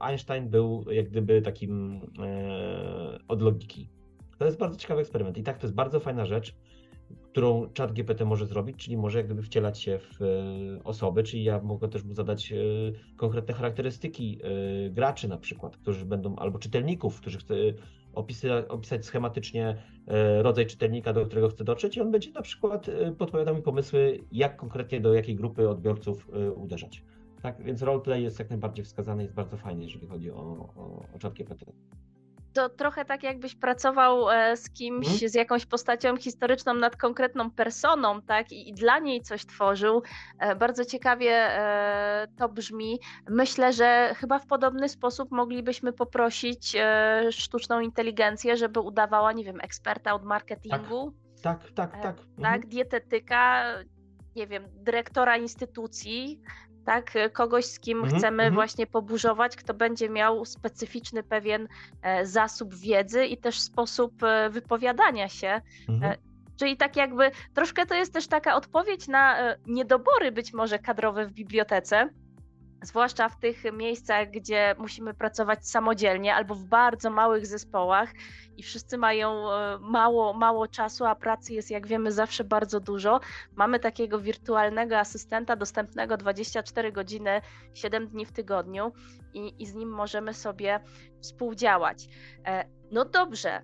Einstein 0.00 0.48
był 0.50 0.84
jak 0.90 1.08
gdyby 1.08 1.42
takim 1.42 2.00
e, 2.22 3.18
od 3.28 3.42
logiki. 3.42 3.88
To 4.38 4.44
jest 4.44 4.58
bardzo 4.58 4.78
ciekawy 4.78 5.00
eksperyment. 5.00 5.38
I 5.38 5.42
tak 5.42 5.58
to 5.58 5.66
jest 5.66 5.74
bardzo 5.74 6.00
fajna 6.00 6.26
rzecz, 6.26 6.54
którą 7.34 7.68
czat 7.72 7.92
GPT 7.92 8.24
może 8.24 8.46
zrobić, 8.46 8.76
czyli 8.76 8.96
może 8.96 9.18
jak 9.18 9.26
gdyby 9.26 9.42
wcielać 9.42 9.82
się 9.82 9.98
w 9.98 10.22
e, 10.22 10.84
osoby, 10.84 11.22
czyli 11.22 11.44
ja 11.44 11.60
mogę 11.60 11.88
też 11.88 12.04
mu 12.04 12.14
zadać 12.14 12.52
e, 12.52 12.56
konkretne 13.16 13.54
charakterystyki 13.54 14.40
e, 14.42 14.90
graczy 14.90 15.28
na 15.28 15.38
przykład, 15.38 15.76
którzy 15.76 16.04
będą, 16.04 16.36
albo 16.36 16.58
czytelników, 16.58 17.20
którzy 17.20 17.38
chcę 17.38 17.54
opisać, 18.12 18.66
opisać 18.68 19.06
schematycznie 19.06 19.76
rodzaj 20.38 20.66
czytelnika, 20.66 21.12
do 21.12 21.26
którego 21.26 21.48
chcę 21.48 21.64
dotrzeć 21.64 21.96
i 21.96 22.00
on 22.00 22.10
będzie 22.10 22.30
na 22.30 22.42
przykład 22.42 22.86
podpowiadał 23.18 23.54
mi 23.54 23.62
pomysły, 23.62 24.20
jak 24.32 24.56
konkretnie 24.56 25.00
do 25.00 25.14
jakiej 25.14 25.36
grupy 25.36 25.68
odbiorców 25.68 26.28
uderzać. 26.56 27.02
Tak, 27.42 27.62
więc 27.62 27.82
roleplay 27.82 28.22
jest 28.22 28.38
jak 28.38 28.50
najbardziej 28.50 28.84
wskazany, 28.84 29.22
jest 29.22 29.34
bardzo 29.34 29.56
fajny, 29.56 29.84
jeżeli 29.84 30.06
chodzi 30.06 30.30
o, 30.30 30.36
o, 30.76 31.04
o 31.14 31.18
czat 31.18 31.34
GPT. 31.34 31.66
To 32.54 32.68
trochę 32.68 33.04
tak, 33.04 33.22
jakbyś 33.22 33.54
pracował 33.54 34.30
e, 34.30 34.56
z 34.56 34.70
kimś, 34.70 35.06
Mhm. 35.08 35.28
z 35.28 35.34
jakąś 35.34 35.66
postacią 35.66 36.16
historyczną 36.16 36.74
nad 36.74 36.96
konkretną 36.96 37.50
personą, 37.50 38.22
tak? 38.22 38.52
I, 38.52 38.68
i 38.68 38.74
dla 38.74 38.98
niej 38.98 39.20
coś 39.20 39.46
tworzył. 39.46 40.02
E, 40.38 40.56
Bardzo 40.56 40.84
ciekawie 40.84 41.30
e, 41.32 42.26
to 42.38 42.48
brzmi. 42.48 42.98
Myślę, 43.28 43.72
że 43.72 44.14
chyba 44.16 44.38
w 44.38 44.46
podobny 44.46 44.88
sposób 44.88 45.30
moglibyśmy 45.30 45.92
poprosić 45.92 46.76
sztuczną 47.30 47.80
inteligencję, 47.80 48.56
żeby 48.56 48.80
udawała, 48.80 49.32
nie 49.32 49.44
wiem, 49.44 49.60
eksperta 49.60 50.14
od 50.14 50.24
marketingu, 50.24 51.12
Tak, 51.42 51.58
tak, 51.74 51.92
tak. 52.02 52.16
mhm. 52.18 52.42
tak? 52.42 52.66
Dietetyka, 52.66 53.64
nie 54.36 54.46
wiem, 54.46 54.64
dyrektora 54.74 55.36
instytucji. 55.36 56.40
Tak, 56.86 57.12
kogoś, 57.32 57.64
z 57.64 57.80
kim 57.80 57.98
Mhm, 57.98 58.18
chcemy 58.18 58.42
mhm. 58.42 58.54
właśnie 58.54 58.86
poburzować, 58.86 59.56
kto 59.56 59.74
będzie 59.74 60.08
miał 60.08 60.44
specyficzny 60.44 61.22
pewien 61.22 61.68
e, 62.02 62.26
zasób 62.26 62.74
wiedzy 62.74 63.26
i 63.26 63.36
też 63.36 63.60
sposób 63.60 64.22
e, 64.22 64.50
wypowiadania 64.50 65.28
się. 65.28 65.60
Mhm. 65.88 66.12
e, 66.12 66.16
Czyli 66.56 66.76
tak 66.76 66.96
jakby 66.96 67.30
troszkę 67.54 67.86
to 67.86 67.94
jest 67.94 68.12
też 68.12 68.26
taka 68.26 68.54
odpowiedź 68.54 69.08
na 69.08 69.36
niedobory 69.66 70.32
być 70.32 70.52
może 70.52 70.78
kadrowe 70.78 71.26
w 71.26 71.32
bibliotece, 71.32 72.08
zwłaszcza 72.84 73.28
w 73.28 73.38
tych 73.38 73.72
miejscach, 73.72 74.30
gdzie 74.30 74.74
musimy 74.78 75.14
pracować 75.14 75.68
samodzielnie 75.68 76.34
albo 76.34 76.54
w 76.54 76.64
bardzo 76.64 77.10
małych 77.10 77.46
zespołach 77.46 78.10
i 78.56 78.62
wszyscy 78.62 78.98
mają 78.98 79.52
e, 79.52 79.78
mało, 79.80 80.32
mało 80.32 80.68
czasu, 80.68 81.04
a 81.04 81.14
pracy 81.14 81.54
jest, 81.54 81.70
jak 81.70 81.86
wiemy, 81.86 82.12
zawsze 82.12 82.44
bardzo 82.44 82.80
dużo. 82.80 83.20
Mamy 83.56 83.80
takiego 83.80 84.20
wirtualnego 84.20 84.98
asystenta 84.98 85.56
dostępnego 85.56 86.16
24 86.16 86.92
godziny, 86.92 87.40
7 87.74 88.08
dni 88.08 88.26
w 88.26 88.32
tygodniu 88.32 88.92
i, 89.34 89.62
i 89.62 89.66
z 89.66 89.74
nim 89.74 89.88
możemy 89.88 90.34
sobie 90.34 90.80
współdziałać. 91.22 92.08
E, 92.46 92.64
No 92.90 93.04
dobrze, 93.04 93.62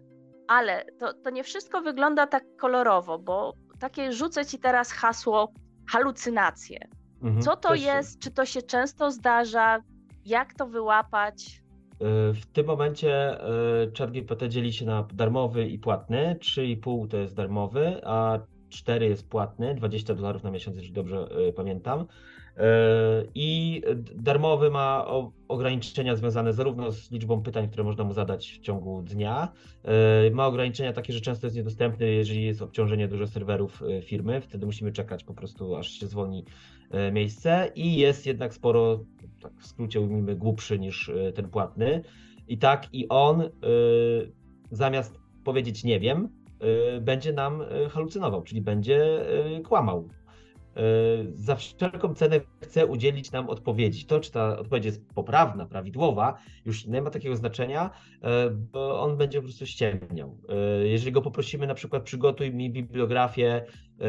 ale 0.48 0.84
to, 0.98 1.14
to 1.14 1.30
nie 1.30 1.44
wszystko 1.44 1.80
wygląda 1.80 2.26
tak 2.26 2.44
kolorowo, 2.56 3.18
bo 3.18 3.54
takie 3.80 4.12
rzucę 4.12 4.46
ci 4.46 4.58
teraz 4.58 4.92
hasło 4.92 5.52
halucynacje. 5.90 6.99
Mhm. 7.22 7.42
Co 7.42 7.56
to 7.56 7.74
jest? 7.74 8.18
Czy 8.18 8.30
to 8.30 8.46
się 8.46 8.62
często 8.62 9.10
zdarza? 9.10 9.82
Jak 10.24 10.54
to 10.54 10.66
wyłapać? 10.66 11.62
e, 12.00 12.32
W 12.34 12.46
tym 12.52 12.66
momencie 12.66 13.40
e, 13.40 13.46
ChatGPT 13.98 14.48
dzieli 14.48 14.72
się 14.72 14.86
na 14.86 15.02
darmowy 15.14 15.68
i 15.68 15.78
płatny. 15.78 16.36
3,5 16.40 17.08
to 17.08 17.16
jest 17.16 17.34
darmowy, 17.34 18.00
a 18.04 18.38
4 18.70 19.06
jest 19.06 19.28
płatny, 19.28 19.74
20 19.74 20.14
dolarów 20.14 20.42
na 20.42 20.50
miesiąc, 20.50 20.76
jeżeli 20.76 20.94
dobrze 20.94 21.28
e, 21.48 21.52
pamiętam. 21.52 22.06
E, 22.56 23.24
I 23.34 23.82
darmowy 24.14 24.70
ma 24.70 25.06
ograniczenia 25.48 26.16
związane 26.16 26.52
zarówno 26.52 26.92
z 26.92 27.10
liczbą 27.10 27.42
pytań, 27.42 27.68
które 27.68 27.84
można 27.84 28.04
mu 28.04 28.12
zadać 28.12 28.52
w 28.52 28.60
ciągu 28.60 29.02
dnia. 29.02 29.52
E, 29.84 30.30
Ma 30.30 30.46
ograniczenia 30.46 30.92
takie, 30.92 31.12
że 31.12 31.20
często 31.20 31.46
jest 31.46 31.56
niedostępny, 31.56 32.06
jeżeli 32.06 32.44
jest 32.44 32.62
obciążenie 32.62 33.08
dużo 33.08 33.26
serwerów 33.26 33.82
e, 33.82 34.02
firmy. 34.02 34.40
Wtedy 34.40 34.66
musimy 34.66 34.92
czekać 34.92 35.24
po 35.24 35.34
prostu, 35.34 35.76
aż 35.76 35.90
się 35.90 36.06
zwolni 36.06 36.44
e, 36.90 37.12
miejsce. 37.12 37.70
I 37.74 37.96
jest 37.96 38.26
jednak 38.26 38.54
sporo, 38.54 39.04
tak 39.42 39.52
w 39.60 39.66
skrócie 39.66 40.00
ujmijmy, 40.00 40.36
głupszy 40.36 40.78
niż 40.78 41.08
e, 41.08 41.32
ten 41.32 41.48
płatny. 41.48 42.02
I 42.48 42.58
tak, 42.58 42.88
i 42.92 43.08
on 43.08 43.42
zamiast 44.70 45.20
powiedzieć 45.44 45.84
nie 45.84 46.00
wiem, 46.00 46.28
będzie 47.00 47.32
nam 47.32 47.62
e, 47.62 47.88
halucynował, 47.88 48.42
czyli 48.42 48.60
będzie 48.60 49.26
e, 49.56 49.60
kłamał. 49.60 50.08
Za 51.34 51.56
wszelką 51.56 52.14
cenę 52.14 52.40
chce 52.60 52.86
udzielić 52.86 53.32
nam 53.32 53.48
odpowiedzi. 53.48 54.06
To, 54.06 54.20
czy 54.20 54.32
ta 54.32 54.58
odpowiedź 54.58 54.84
jest 54.84 55.08
poprawna, 55.14 55.66
prawidłowa, 55.66 56.38
już 56.64 56.86
nie 56.86 57.02
ma 57.02 57.10
takiego 57.10 57.36
znaczenia, 57.36 57.90
bo 58.72 59.00
on 59.00 59.16
będzie 59.16 59.38
po 59.38 59.44
prostu 59.44 59.66
ściemniał. 59.66 60.38
Jeżeli 60.84 61.12
go 61.12 61.22
poprosimy, 61.22 61.66
na 61.66 61.74
przykład, 61.74 62.02
przygotuj 62.02 62.54
mi 62.54 62.70
bibliografię 62.70 63.64
e, 64.00 64.04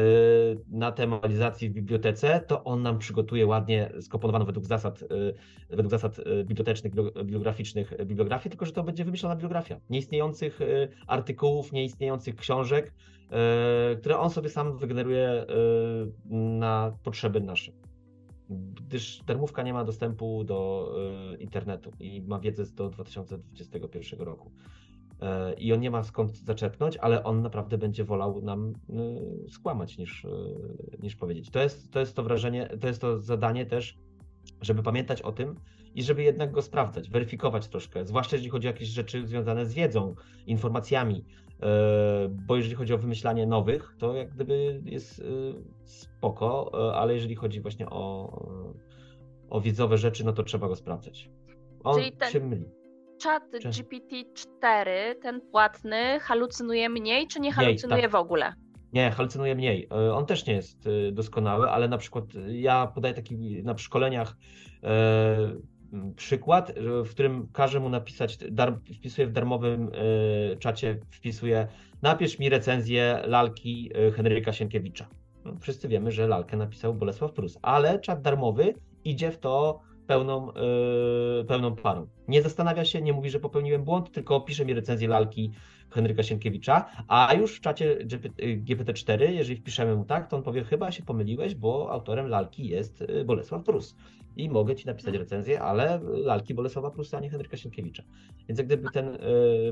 na 0.68 0.92
temalizacji 0.92 1.70
w 1.70 1.72
bibliotece, 1.72 2.40
to 2.40 2.64
on 2.64 2.82
nam 2.82 2.98
przygotuje 2.98 3.46
ładnie, 3.46 3.92
skomponowaną 4.00 4.44
według 4.44 4.66
zasad, 4.66 5.02
e, 5.02 5.76
według 5.76 5.90
zasad 5.90 6.18
e, 6.18 6.44
bibliotecznych, 6.44 6.94
bibli- 6.94 7.24
bibliograficznych 7.24 7.94
bibliografię, 8.06 8.50
tylko 8.50 8.66
że 8.66 8.72
to 8.72 8.84
będzie 8.84 9.04
wymyślona 9.04 9.34
bibliografia 9.34 9.80
nieistniejących 9.90 10.60
artykułów, 11.06 11.72
nieistniejących 11.72 12.36
książek, 12.36 12.94
które 13.98 14.18
on 14.18 14.30
sobie 14.30 14.48
sam 14.48 14.78
wygeneruje 14.78 15.46
na 16.30 16.96
potrzeby 17.02 17.40
nasze. 17.40 17.72
Gdyż 18.50 19.22
darmówka 19.26 19.62
nie 19.62 19.72
ma 19.72 19.84
dostępu 19.84 20.44
do 20.44 20.92
internetu 21.38 21.92
i 22.00 22.22
ma 22.22 22.38
wiedzę 22.38 22.64
do 22.74 22.90
2021 22.90 24.20
roku. 24.20 24.50
E, 25.22 25.52
I 25.54 25.72
on 25.72 25.80
nie 25.80 25.90
ma 25.90 26.02
skąd 26.02 26.36
zaczerpnąć, 26.36 26.96
ale 26.96 27.24
on 27.24 27.42
naprawdę 27.42 27.78
będzie 27.78 28.04
wolał 28.04 28.42
nam 28.42 28.72
e, 28.90 28.92
skłamać 29.48 29.98
niż, 29.98 30.24
e, 30.24 30.28
niż 31.02 31.16
powiedzieć. 31.16 31.50
To 31.50 31.60
jest, 31.60 31.92
to 31.92 32.00
jest 32.00 32.16
to 32.16 32.22
wrażenie, 32.22 32.68
to 32.80 32.86
jest 32.86 33.00
to 33.00 33.18
zadanie 33.18 33.66
też, 33.66 33.98
żeby 34.60 34.82
pamiętać 34.82 35.22
o 35.22 35.32
tym 35.32 35.54
i 35.94 36.02
żeby 36.02 36.22
jednak 36.22 36.52
go 36.52 36.62
sprawdzać, 36.62 37.10
weryfikować 37.10 37.68
troszkę, 37.68 38.06
zwłaszcza 38.06 38.36
jeżeli 38.36 38.50
chodzi 38.50 38.68
o 38.68 38.70
jakieś 38.70 38.88
rzeczy 38.88 39.26
związane 39.26 39.66
z 39.66 39.74
wiedzą, 39.74 40.14
informacjami, 40.46 41.24
bo 42.46 42.56
jeżeli 42.56 42.74
chodzi 42.74 42.94
o 42.94 42.98
wymyślanie 42.98 43.46
nowych, 43.46 43.94
to 43.98 44.14
jak 44.14 44.34
gdyby 44.34 44.82
jest 44.84 45.22
spoko, 45.84 46.70
ale 46.94 47.14
jeżeli 47.14 47.34
chodzi 47.34 47.60
właśnie 47.60 47.90
o, 47.90 48.32
o 49.50 49.60
wiedzowe 49.60 49.98
rzeczy, 49.98 50.24
no 50.24 50.32
to 50.32 50.42
trzeba 50.42 50.68
go 50.68 50.76
sprawdzać. 50.76 51.30
On 51.84 52.00
ten- 52.18 52.30
się 52.30 52.40
myli. 52.40 52.81
Czat 53.22 53.42
GPT-4, 53.52 54.88
ten 55.22 55.40
płatny, 55.40 56.20
halucynuje 56.20 56.88
mniej, 56.88 57.26
czy 57.26 57.40
nie 57.40 57.52
halucynuje 57.52 57.96
mniej, 57.96 58.10
tak. 58.10 58.12
w 58.12 58.24
ogóle? 58.24 58.54
Nie, 58.92 59.10
halucynuje 59.10 59.54
mniej. 59.54 59.88
E, 59.90 60.14
on 60.14 60.26
też 60.26 60.46
nie 60.46 60.54
jest 60.54 60.86
e, 60.86 61.12
doskonały, 61.12 61.70
ale 61.70 61.88
na 61.88 61.98
przykład 61.98 62.24
ja 62.48 62.86
podaję 62.86 63.14
taki 63.14 63.62
na 63.62 63.78
szkoleniach 63.78 64.36
e, 64.82 65.36
przykład, 66.16 66.72
w 67.04 67.10
którym 67.10 67.48
każę 67.52 67.80
mu 67.80 67.88
napisać, 67.88 68.38
dar, 68.50 68.78
wpisuję 68.98 69.26
w 69.26 69.32
darmowym 69.32 69.90
e, 70.52 70.56
czacie, 70.56 70.98
wpisuję 71.10 71.68
napisz 72.02 72.38
mi 72.38 72.48
recenzję 72.48 73.22
lalki 73.26 73.90
Henryka 74.16 74.52
Sienkiewicza. 74.52 75.08
No, 75.44 75.56
wszyscy 75.60 75.88
wiemy, 75.88 76.10
że 76.10 76.26
lalkę 76.26 76.56
napisał 76.56 76.94
Bolesław 76.94 77.32
Prus, 77.32 77.58
ale 77.62 77.98
czat 77.98 78.22
darmowy 78.22 78.74
idzie 79.04 79.30
w 79.30 79.38
to 79.38 79.80
pełną, 80.06 80.46
yy, 81.38 81.44
pełną 81.44 81.76
parą. 81.76 82.06
Nie 82.28 82.42
zastanawia 82.42 82.84
się, 82.84 83.02
nie 83.02 83.12
mówi, 83.12 83.30
że 83.30 83.40
popełniłem 83.40 83.84
błąd, 83.84 84.12
tylko 84.12 84.40
pisze 84.40 84.64
mi 84.64 84.74
recenzję 84.74 85.08
lalki 85.08 85.52
Henryka 85.90 86.22
Sienkiewicza, 86.22 86.86
a 87.08 87.34
już 87.34 87.56
w 87.56 87.60
czacie 87.60 87.96
GPT-4, 88.38 89.30
jeżeli 89.30 89.56
wpiszemy 89.60 89.96
mu 89.96 90.04
tak, 90.04 90.28
to 90.28 90.36
on 90.36 90.42
powie, 90.42 90.64
chyba 90.64 90.90
się 90.90 91.02
pomyliłeś, 91.02 91.54
bo 91.54 91.92
autorem 91.92 92.28
lalki 92.28 92.68
jest 92.68 93.02
y, 93.02 93.24
Bolesław 93.24 93.64
Prus. 93.64 93.96
I 94.36 94.48
mogę 94.48 94.74
ci 94.74 94.86
napisać 94.86 95.14
recenzję, 95.14 95.60
ale 95.60 96.00
lalki 96.02 96.54
Bolesława 96.54 96.90
Prusa, 96.90 97.16
a 97.16 97.20
nie 97.20 97.30
Henryka 97.30 97.56
Sienkiewicza. 97.56 98.02
Więc 98.48 98.58
jak 98.58 98.66
gdyby 98.66 98.90
ten 98.90 99.08
y, 99.08 99.18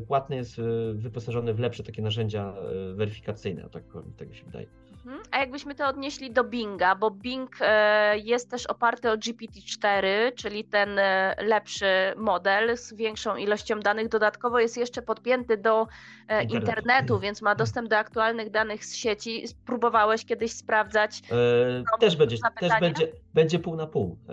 płatny 0.07 0.37
jest 0.37 0.61
wyposażony 0.95 1.55
w 1.55 1.59
lepsze 1.59 1.83
takie 1.83 2.03
narzędzia 2.03 2.55
weryfikacyjne, 2.95 3.69
tak, 3.71 3.85
tak 4.17 4.29
mi 4.29 4.37
się 4.37 4.45
wydaje. 4.45 4.67
Mhm. 5.07 5.23
A 5.31 5.39
jakbyśmy 5.39 5.75
to 5.75 5.89
odnieśli 5.89 6.31
do 6.31 6.45
Binga, 6.45 6.95
bo 6.95 7.11
Bing 7.11 7.57
e, 7.61 8.19
jest 8.19 8.51
też 8.51 8.67
oparty 8.67 9.11
o 9.11 9.17
GPT-4, 9.17 10.07
czyli 10.35 10.65
ten 10.65 10.99
e, 10.99 11.35
lepszy 11.39 11.87
model 12.17 12.77
z 12.77 12.95
większą 12.95 13.37
ilością 13.37 13.81
danych. 13.81 14.09
Dodatkowo 14.09 14.59
jest 14.59 14.77
jeszcze 14.77 15.03
podpięty 15.03 15.57
do 15.57 15.87
e, 16.29 16.43
internetu, 16.43 16.57
internetu 16.57 17.19
więc 17.19 17.43
ma 17.43 17.55
dostęp 17.55 17.89
do 17.89 17.97
aktualnych 17.99 18.51
danych 18.51 18.85
z 18.85 18.95
sieci. 18.95 19.49
Spróbowałeś 19.49 20.25
kiedyś 20.25 20.53
sprawdzać? 20.53 21.23
E, 21.31 21.99
też 22.01 22.17
będzie, 22.17 22.37
też 22.61 22.73
będzie, 22.81 23.13
będzie 23.35 23.59
pół 23.59 23.77
na 23.77 23.87
pół. 23.87 24.19
E, 24.29 24.33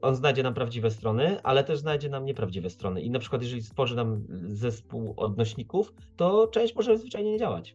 on 0.00 0.16
znajdzie 0.16 0.42
nam 0.42 0.54
prawdziwe 0.54 0.90
strony, 0.90 1.40
ale 1.42 1.64
też 1.64 1.78
znajdzie 1.78 2.08
nam 2.08 2.24
nieprawdziwe 2.24 2.70
strony. 2.70 3.00
I 3.00 3.10
na 3.10 3.18
przykład, 3.18 3.42
jeżeli 3.42 3.62
stworzy 3.62 3.96
nam 3.96 4.24
zespół 4.46 5.14
odnośników, 5.16 5.92
to 6.16 6.46
część 6.46 6.74
może 6.74 6.98
zwyczajnie 6.98 7.32
nie 7.32 7.38
działać. 7.38 7.74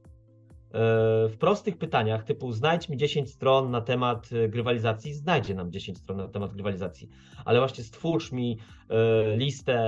E, 0.73 0.77
w 1.29 1.37
prostych 1.37 1.77
pytaniach 1.77 2.23
typu 2.23 2.51
znajdź 2.51 2.89
mi 2.89 2.97
10 2.97 3.31
stron 3.31 3.71
na 3.71 3.81
temat 3.81 4.29
e, 4.33 4.49
grywalizacji, 4.49 5.13
znajdzie 5.13 5.55
nam 5.55 5.71
10 5.71 5.97
stron 5.97 6.17
na 6.17 6.27
temat 6.27 6.53
grywalizacji, 6.53 7.09
ale 7.45 7.59
właśnie 7.59 7.83
stwórz 7.83 8.31
mi 8.31 8.57
e, 8.89 9.37
listę 9.37 9.83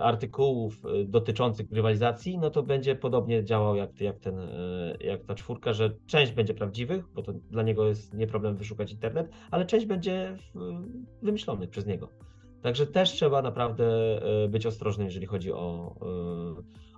artykułów 0.00 0.82
dotyczących 1.04 1.68
grywalizacji, 1.68 2.38
no 2.38 2.50
to 2.50 2.62
będzie 2.62 2.94
podobnie 2.94 3.44
działał 3.44 3.76
jak, 3.76 4.00
jak, 4.00 4.18
ten, 4.18 4.34
jak 5.00 5.24
ta 5.24 5.34
czwórka, 5.34 5.72
że 5.72 5.90
część 6.06 6.32
będzie 6.32 6.54
prawdziwych, 6.54 7.04
bo 7.14 7.22
to 7.22 7.32
dla 7.32 7.62
niego 7.62 7.86
jest 7.88 8.14
nie 8.14 8.26
problem 8.26 8.56
wyszukać 8.56 8.92
internet, 8.92 9.30
ale 9.50 9.66
część 9.66 9.86
będzie 9.86 10.38
wymyślony 11.22 11.68
przez 11.68 11.86
niego. 11.86 12.08
Także 12.62 12.86
też 12.86 13.12
trzeba 13.12 13.42
naprawdę 13.42 14.20
być 14.48 14.66
ostrożnym, 14.66 15.06
jeżeli 15.06 15.26
chodzi 15.26 15.52
o, 15.52 15.94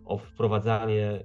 o 0.04 0.18
wprowadzanie 0.18 1.24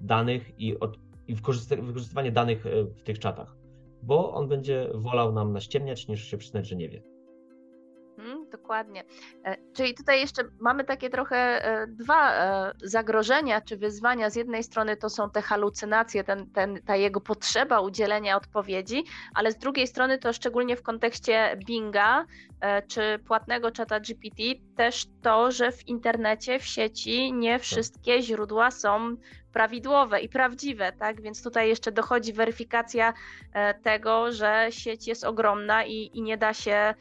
danych 0.00 0.60
i 0.60 0.80
od, 0.80 0.98
i 1.28 1.34
wykorzystywanie 1.34 2.32
danych 2.32 2.66
e, 2.66 2.84
w 2.84 3.02
tych 3.02 3.18
czatach, 3.18 3.56
bo 4.02 4.34
on 4.34 4.48
będzie 4.48 4.90
wolał 4.94 5.32
nam 5.32 5.52
naściemniać, 5.52 6.08
niż 6.08 6.24
się 6.24 6.38
przyznać, 6.38 6.68
że 6.68 6.76
nie 6.76 6.88
wie. 6.88 7.15
Dokładnie. 8.66 9.04
E, 9.44 9.56
czyli 9.72 9.94
tutaj 9.94 10.20
jeszcze 10.20 10.42
mamy 10.60 10.84
takie 10.84 11.10
trochę 11.10 11.36
e, 11.36 11.86
dwa 11.86 12.32
zagrożenia 12.82 13.60
czy 13.60 13.76
wyzwania. 13.76 14.30
Z 14.30 14.36
jednej 14.36 14.64
strony 14.64 14.96
to 14.96 15.10
są 15.10 15.30
te 15.30 15.42
halucynacje, 15.42 16.24
ten, 16.24 16.50
ten, 16.50 16.82
ta 16.82 16.96
jego 16.96 17.20
potrzeba 17.20 17.80
udzielenia 17.80 18.36
odpowiedzi, 18.36 19.04
ale 19.34 19.52
z 19.52 19.58
drugiej 19.58 19.86
strony 19.86 20.18
to 20.18 20.32
szczególnie 20.32 20.76
w 20.76 20.82
kontekście 20.82 21.58
Binga 21.66 22.24
czy 22.88 23.18
płatnego 23.26 23.70
czata 23.70 24.00
GPT 24.00 24.42
też 24.76 25.06
to, 25.22 25.50
że 25.50 25.72
w 25.72 25.88
internecie, 25.88 26.58
w 26.58 26.64
sieci 26.64 27.32
nie 27.32 27.52
tak. 27.52 27.62
wszystkie 27.62 28.22
źródła 28.22 28.70
są 28.70 29.16
prawidłowe 29.56 30.20
i 30.20 30.28
prawdziwe, 30.28 30.92
tak? 30.92 31.22
Więc 31.22 31.42
tutaj 31.42 31.68
jeszcze 31.68 31.92
dochodzi 31.92 32.32
weryfikacja 32.32 33.14
e, 33.52 33.74
tego, 33.74 34.32
że 34.32 34.66
sieć 34.70 35.06
jest 35.06 35.24
ogromna 35.24 35.84
i, 35.84 36.10
i 36.14 36.22
nie 36.22 36.36
da 36.36 36.54
się 36.54 36.72
e, 36.72 36.94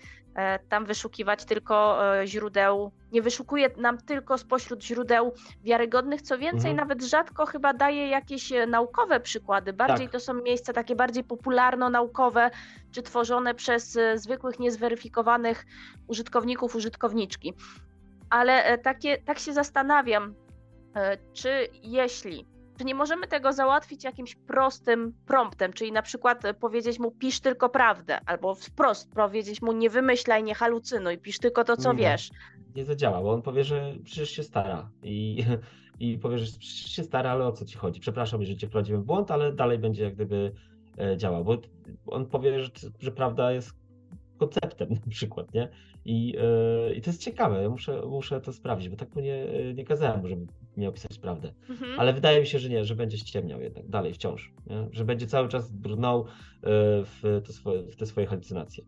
tam 0.69 0.85
wyszukiwać 0.85 1.45
tylko 1.45 2.05
e, 2.21 2.27
źródeł, 2.27 2.91
nie 3.11 3.21
wyszukuje 3.21 3.69
nam 3.77 3.97
tylko 3.97 4.37
spośród 4.37 4.83
źródeł 4.83 5.33
wiarygodnych, 5.63 6.21
co 6.21 6.37
więcej, 6.37 6.71
mhm. 6.71 6.75
nawet 6.75 7.03
rzadko 7.03 7.45
chyba 7.45 7.73
daje 7.73 8.07
jakieś 8.07 8.53
naukowe 8.67 9.19
przykłady. 9.19 9.73
Bardziej 9.73 10.07
tak. 10.07 10.13
to 10.13 10.19
są 10.19 10.33
miejsca 10.33 10.73
takie 10.73 10.95
bardziej 10.95 11.23
popularno-naukowe, 11.23 12.51
czy 12.91 13.01
tworzone 13.01 13.55
przez 13.55 13.97
zwykłych, 14.15 14.59
niezweryfikowanych 14.59 15.65
użytkowników, 16.07 16.75
użytkowniczki. 16.75 17.53
Ale 18.29 18.77
takie, 18.77 19.17
tak 19.17 19.39
się 19.39 19.53
zastanawiam, 19.53 20.35
E, 20.95 21.17
czy 21.33 21.67
jeśli, 21.83 22.45
czy 22.77 22.85
nie 22.85 22.95
możemy 22.95 23.27
tego 23.27 23.53
załatwić 23.53 24.03
jakimś 24.03 24.35
prostym 24.35 25.13
promptem, 25.25 25.73
czyli 25.73 25.91
na 25.91 26.01
przykład 26.01 26.43
powiedzieć 26.59 26.99
mu 26.99 27.11
pisz 27.11 27.39
tylko 27.39 27.69
prawdę, 27.69 28.19
albo 28.25 28.55
wprost 28.55 29.13
powiedzieć 29.13 29.61
mu 29.61 29.71
nie 29.71 29.89
wymyślaj, 29.89 30.43
nie 30.43 30.55
halucynuj, 30.55 31.17
pisz 31.17 31.39
tylko 31.39 31.63
to, 31.63 31.77
co 31.77 31.93
nie, 31.93 31.99
wiesz. 31.99 32.29
Nie 32.75 32.85
zadziała, 32.85 33.21
bo 33.21 33.31
on 33.31 33.41
powie, 33.41 33.63
że 33.63 33.93
przecież 34.03 34.29
się 34.29 34.43
stara 34.43 34.89
i, 35.03 35.43
i 35.99 36.17
powie, 36.17 36.39
że 36.39 36.45
przecież 36.45 36.95
się 36.95 37.03
stara, 37.03 37.31
ale 37.31 37.47
o 37.47 37.51
co 37.51 37.65
ci 37.65 37.77
chodzi? 37.77 37.99
Przepraszam, 37.99 38.41
jeżeli 38.41 38.57
cię 38.57 38.67
wprowadziłem 38.67 39.01
w 39.01 39.05
błąd, 39.05 39.31
ale 39.31 39.53
dalej 39.53 39.79
będzie 39.79 40.03
jak 40.03 40.15
gdyby 40.15 40.51
e, 40.99 41.17
działał, 41.17 41.43
bo 41.43 41.57
on 42.05 42.25
powie, 42.25 42.59
że, 42.59 42.69
że 42.99 43.11
prawda 43.11 43.51
jest 43.51 43.71
konceptem 44.37 44.89
na 45.05 45.09
przykład, 45.09 45.53
nie? 45.53 45.69
I, 46.05 46.27
yy, 46.27 46.95
i 46.95 47.01
to 47.01 47.09
jest 47.09 47.21
ciekawe, 47.21 47.63
ja 47.63 47.69
muszę, 47.69 48.01
muszę 48.05 48.41
to 48.41 48.53
sprawdzić, 48.53 48.89
bo 48.89 48.95
tak 48.95 49.15
mu 49.15 49.21
nie, 49.21 49.45
nie 49.73 49.85
kazałem, 49.85 50.27
żeby 50.27 50.47
mi 50.77 50.87
opisać 50.87 51.19
prawdę. 51.19 51.53
Mhm. 51.69 51.99
Ale 51.99 52.13
wydaje 52.13 52.39
mi 52.39 52.47
się, 52.47 52.59
że 52.59 52.69
nie, 52.69 52.85
że 52.85 52.95
będzie 52.95 53.17
ściemniał 53.17 53.61
jednak 53.61 53.87
dalej 53.87 54.13
wciąż, 54.13 54.53
nie? 54.67 54.87
że 54.91 55.05
będzie 55.05 55.27
cały 55.27 55.49
czas 55.49 55.71
brnął 55.71 56.25
yy, 56.25 56.29
w, 57.05 57.41
te 57.47 57.53
swoje, 57.53 57.83
w 57.83 57.95
te 57.95 58.05
swoje 58.05 58.27
halucynacje. 58.27 58.83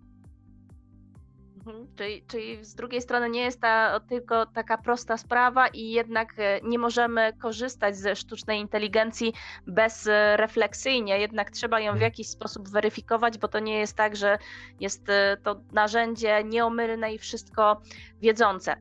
Mhm. 1.68 1.88
Czyli, 1.96 2.24
czyli 2.28 2.66
z 2.66 2.76
drugiej 2.76 3.02
strony 3.02 3.30
nie 3.30 3.42
jest 3.42 3.62
ta 3.62 4.00
tylko 4.00 4.46
taka 4.46 4.78
prosta 4.78 5.18
sprawa 5.18 5.68
i 5.68 5.92
jednak 5.92 6.34
e, 6.38 6.60
nie 6.64 6.80
możemy 6.80 7.34
korzystać 7.34 7.98
ze 7.98 8.16
sztucznej 8.16 8.60
inteligencji 8.60 9.34
bezrefleksyjnie, 9.68 11.20
jednak 11.20 11.52
trzeba 11.52 11.80
ją 11.80 11.92
w 11.92 11.96
mhm. 11.96 12.04
jakiś 12.04 12.28
sposób 12.28 12.70
weryfikować, 12.70 13.38
bo 13.38 13.48
to 13.48 13.60
nie 13.60 13.80
jest 13.80 13.98
tak, 13.98 14.16
że 14.16 14.38
jest 14.80 15.10
e, 15.10 15.38
to 15.44 15.62
narzędzie 15.72 16.44
nieomylne 16.44 17.14
i 17.14 17.18
wszystko 17.18 17.82
wiedzące. 18.22 18.76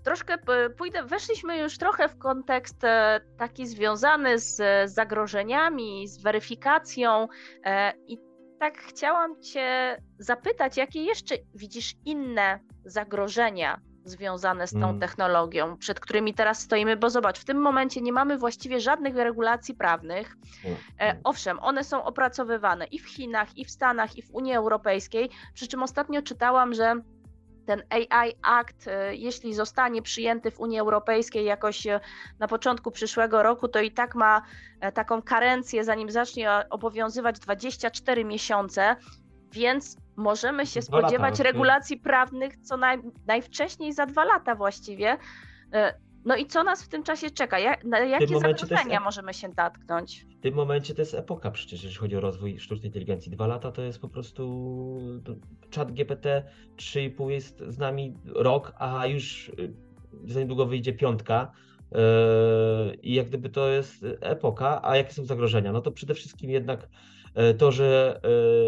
E, 0.00 0.04
troszkę 0.04 0.38
pójdę, 0.78 1.04
weszliśmy 1.04 1.58
już 1.58 1.78
trochę 1.78 2.08
w 2.08 2.18
kontekst 2.18 2.82
taki 3.38 3.66
związany 3.66 4.38
z 4.38 4.62
zagrożeniami, 4.90 6.08
z 6.08 6.22
weryfikacją 6.22 7.28
i 8.06 8.18
tak 8.58 8.78
chciałam 8.78 9.42
Cię 9.42 9.96
zapytać, 10.18 10.76
jakie 10.76 11.02
jeszcze 11.02 11.34
widzisz 11.54 11.94
inne 12.04 12.60
zagrożenia 12.84 13.80
związane 14.04 14.66
z 14.66 14.72
tą 14.72 14.88
mm. 14.88 15.00
technologią, 15.00 15.76
przed 15.76 16.00
którymi 16.00 16.34
teraz 16.34 16.60
stoimy, 16.60 16.96
bo 16.96 17.10
zobacz, 17.10 17.38
w 17.38 17.44
tym 17.44 17.58
momencie 17.58 18.00
nie 18.00 18.12
mamy 18.12 18.38
właściwie 18.38 18.80
żadnych 18.80 19.16
regulacji 19.16 19.74
prawnych. 19.74 20.36
E, 21.00 21.20
owszem, 21.24 21.58
one 21.58 21.84
są 21.84 22.04
opracowywane 22.04 22.86
i 22.86 22.98
w 22.98 23.08
Chinach, 23.08 23.58
i 23.58 23.64
w 23.64 23.70
Stanach, 23.70 24.16
i 24.16 24.22
w 24.22 24.30
Unii 24.34 24.54
Europejskiej, 24.54 25.30
przy 25.54 25.68
czym 25.68 25.82
ostatnio 25.82 26.22
czytałam, 26.22 26.74
że 26.74 26.94
ten 27.70 27.82
AI 27.90 28.32
Act, 28.42 28.88
e, 28.88 29.16
jeśli 29.16 29.54
zostanie 29.54 30.02
przyjęty 30.02 30.50
w 30.50 30.60
Unii 30.60 30.78
Europejskiej 30.78 31.44
jakoś 31.44 31.86
e, 31.86 32.00
na 32.38 32.48
początku 32.48 32.90
przyszłego 32.90 33.42
roku, 33.42 33.68
to 33.68 33.80
i 33.80 33.90
tak 33.90 34.14
ma 34.14 34.42
e, 34.80 34.92
taką 34.92 35.22
karencję, 35.22 35.84
zanim 35.84 36.10
zacznie 36.10 36.50
obowiązywać 36.70 37.38
24 37.38 38.24
miesiące, 38.24 38.96
więc 39.52 39.96
możemy 40.16 40.66
się 40.66 40.82
spodziewać 40.82 41.38
lata, 41.38 41.42
regulacji 41.42 41.96
prawnych 41.96 42.56
co 42.56 42.76
naj, 42.76 42.98
najwcześniej 43.26 43.92
za 43.92 44.06
dwa 44.06 44.24
lata 44.24 44.54
właściwie. 44.54 45.16
No 46.24 46.36
i 46.36 46.46
co 46.46 46.62
nas 46.64 46.82
w 46.82 46.88
tym 46.88 47.02
czasie 47.02 47.30
czeka? 47.30 47.58
Jak, 47.58 47.84
na 47.84 47.98
jakie 47.98 48.38
zagrożenia 48.38 49.00
możemy 49.00 49.34
się 49.34 49.48
natknąć? 49.56 50.26
W 50.38 50.42
tym 50.42 50.54
momencie 50.54 50.94
to 50.94 51.02
jest 51.02 51.14
epoka 51.14 51.50
przecież, 51.50 51.82
jeżeli 51.82 52.00
chodzi 52.00 52.16
o 52.16 52.20
rozwój 52.20 52.58
sztucznej 52.58 52.86
inteligencji. 52.86 53.32
Dwa 53.32 53.46
lata 53.46 53.72
to 53.72 53.82
jest 53.82 54.00
po 54.00 54.08
prostu 54.08 55.18
czat 55.70 55.92
GPT 55.92 56.44
3,5 56.76 57.28
jest 57.28 57.62
z 57.68 57.78
nami 57.78 58.14
rok, 58.34 58.72
a 58.78 59.06
już 59.06 59.48
y, 59.48 59.72
za 60.24 60.40
niedługo 60.40 60.66
wyjdzie 60.66 60.92
piątka. 60.92 61.52
Yy, 61.92 61.98
I 63.02 63.14
jak 63.14 63.28
gdyby 63.28 63.50
to 63.50 63.68
jest 63.68 64.06
epoka, 64.20 64.80
a 64.82 64.96
jakie 64.96 65.12
są 65.12 65.24
zagrożenia? 65.24 65.72
No 65.72 65.80
to 65.80 65.90
przede 65.90 66.14
wszystkim 66.14 66.50
jednak 66.50 66.88
y, 67.50 67.54
to, 67.54 67.72
że 67.72 68.20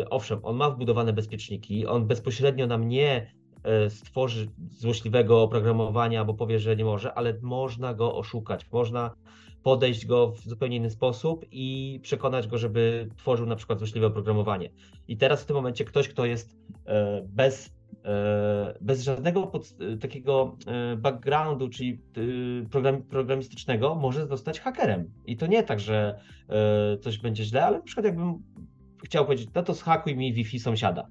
y, 0.03 0.09
owszem, 0.09 0.41
on 0.43 0.57
ma 0.57 0.71
wbudowane 0.71 1.13
bezpieczniki, 1.13 1.87
on 1.87 2.07
bezpośrednio 2.07 2.67
nam 2.67 2.89
nie 2.89 3.42
stworzy 3.89 4.49
złośliwego 4.71 5.43
oprogramowania, 5.43 6.25
bo 6.25 6.35
powie, 6.35 6.59
że 6.59 6.77
nie 6.77 6.85
może, 6.85 7.15
ale 7.15 7.35
można 7.43 7.95
go 7.95 8.17
oszukać, 8.17 8.71
można 8.73 9.15
podejść 9.63 10.07
go 10.07 10.33
w 10.33 10.41
zupełnie 10.41 10.77
inny 10.77 10.91
sposób 10.91 11.47
i 11.51 12.01
przekonać 12.03 12.49
go, 12.49 12.59
żeby 12.59 13.09
tworzył 13.17 13.47
na 13.47 13.57
przykład 13.57 13.79
złośliwe 13.79 14.07
oprogramowanie. 14.07 14.71
I 15.09 15.17
teraz 15.17 15.43
w 15.43 15.47
tym 15.47 15.57
momencie 15.57 15.85
ktoś, 15.85 16.09
kto 16.09 16.25
jest 16.25 16.57
e, 16.87 17.23
bez, 17.29 17.75
e, 18.05 18.79
bez 18.81 19.03
żadnego 19.03 19.47
pod, 19.47 19.75
takiego 20.01 20.57
backgroundu, 20.97 21.69
czyli 21.69 22.01
program, 22.71 23.03
programistycznego, 23.03 23.95
może 23.95 24.27
zostać 24.27 24.61
hakerem. 24.61 25.11
I 25.27 25.37
to 25.37 25.47
nie 25.47 25.63
tak, 25.63 25.81
że 25.81 26.21
coś 27.01 27.19
będzie 27.19 27.45
źle, 27.45 27.65
ale 27.65 27.77
na 27.79 27.85
przykład 27.85 28.07
jakbym 28.07 28.43
chciał 29.05 29.25
powiedzieć, 29.25 29.49
no 29.55 29.63
to 29.63 29.75
zhakuj 29.75 30.17
mi 30.17 30.33
Wi-Fi 30.33 30.59
sąsiada 30.59 31.09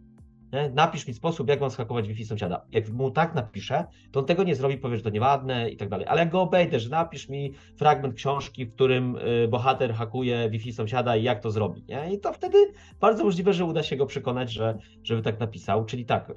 nie? 0.54 0.70
napisz 0.70 1.08
mi 1.08 1.14
sposób, 1.14 1.50
jak 1.50 1.62
mam 1.62 1.72
schakować 1.72 2.08
Wi-Fi 2.08 2.26
sąsiada. 2.26 2.66
Jak 2.72 2.90
mu 2.90 3.12
tak 3.12 3.36
napiszę, 3.36 3.86
to 4.12 4.20
on 4.20 4.26
tego 4.26 4.44
nie 4.44 4.56
zrobi, 4.56 4.78
powie, 4.78 4.98
że 4.98 5.04
to 5.04 5.10
nieładne 5.10 5.70
i 5.70 5.78
tak 5.78 5.90
dalej. 5.90 6.08
Ale 6.08 6.20
jak 6.20 6.30
go 6.30 6.42
obejdę, 6.42 6.80
że 6.80 6.90
napisz 6.90 7.30
mi 7.30 7.54
fragment 7.78 8.16
książki, 8.16 8.66
w 8.66 8.74
którym 8.74 9.16
y, 9.16 9.48
bohater 9.48 9.94
hakuje 9.94 10.50
Wi-Fi 10.50 10.74
sąsiada 10.74 11.16
i 11.16 11.24
jak 11.24 11.40
to 11.40 11.52
zrobi. 11.52 11.84
Nie? 11.90 12.14
I 12.14 12.20
to 12.20 12.34
wtedy 12.34 12.58
bardzo 13.00 13.24
możliwe, 13.24 13.54
że 13.54 13.66
uda 13.66 13.84
się 13.84 13.96
go 13.96 14.06
przekonać, 14.06 14.52
że, 14.52 14.78
żeby 15.04 15.22
tak 15.22 15.40
napisał. 15.40 15.86
Czyli 15.86 16.06
tak, 16.06 16.30
y, 16.30 16.34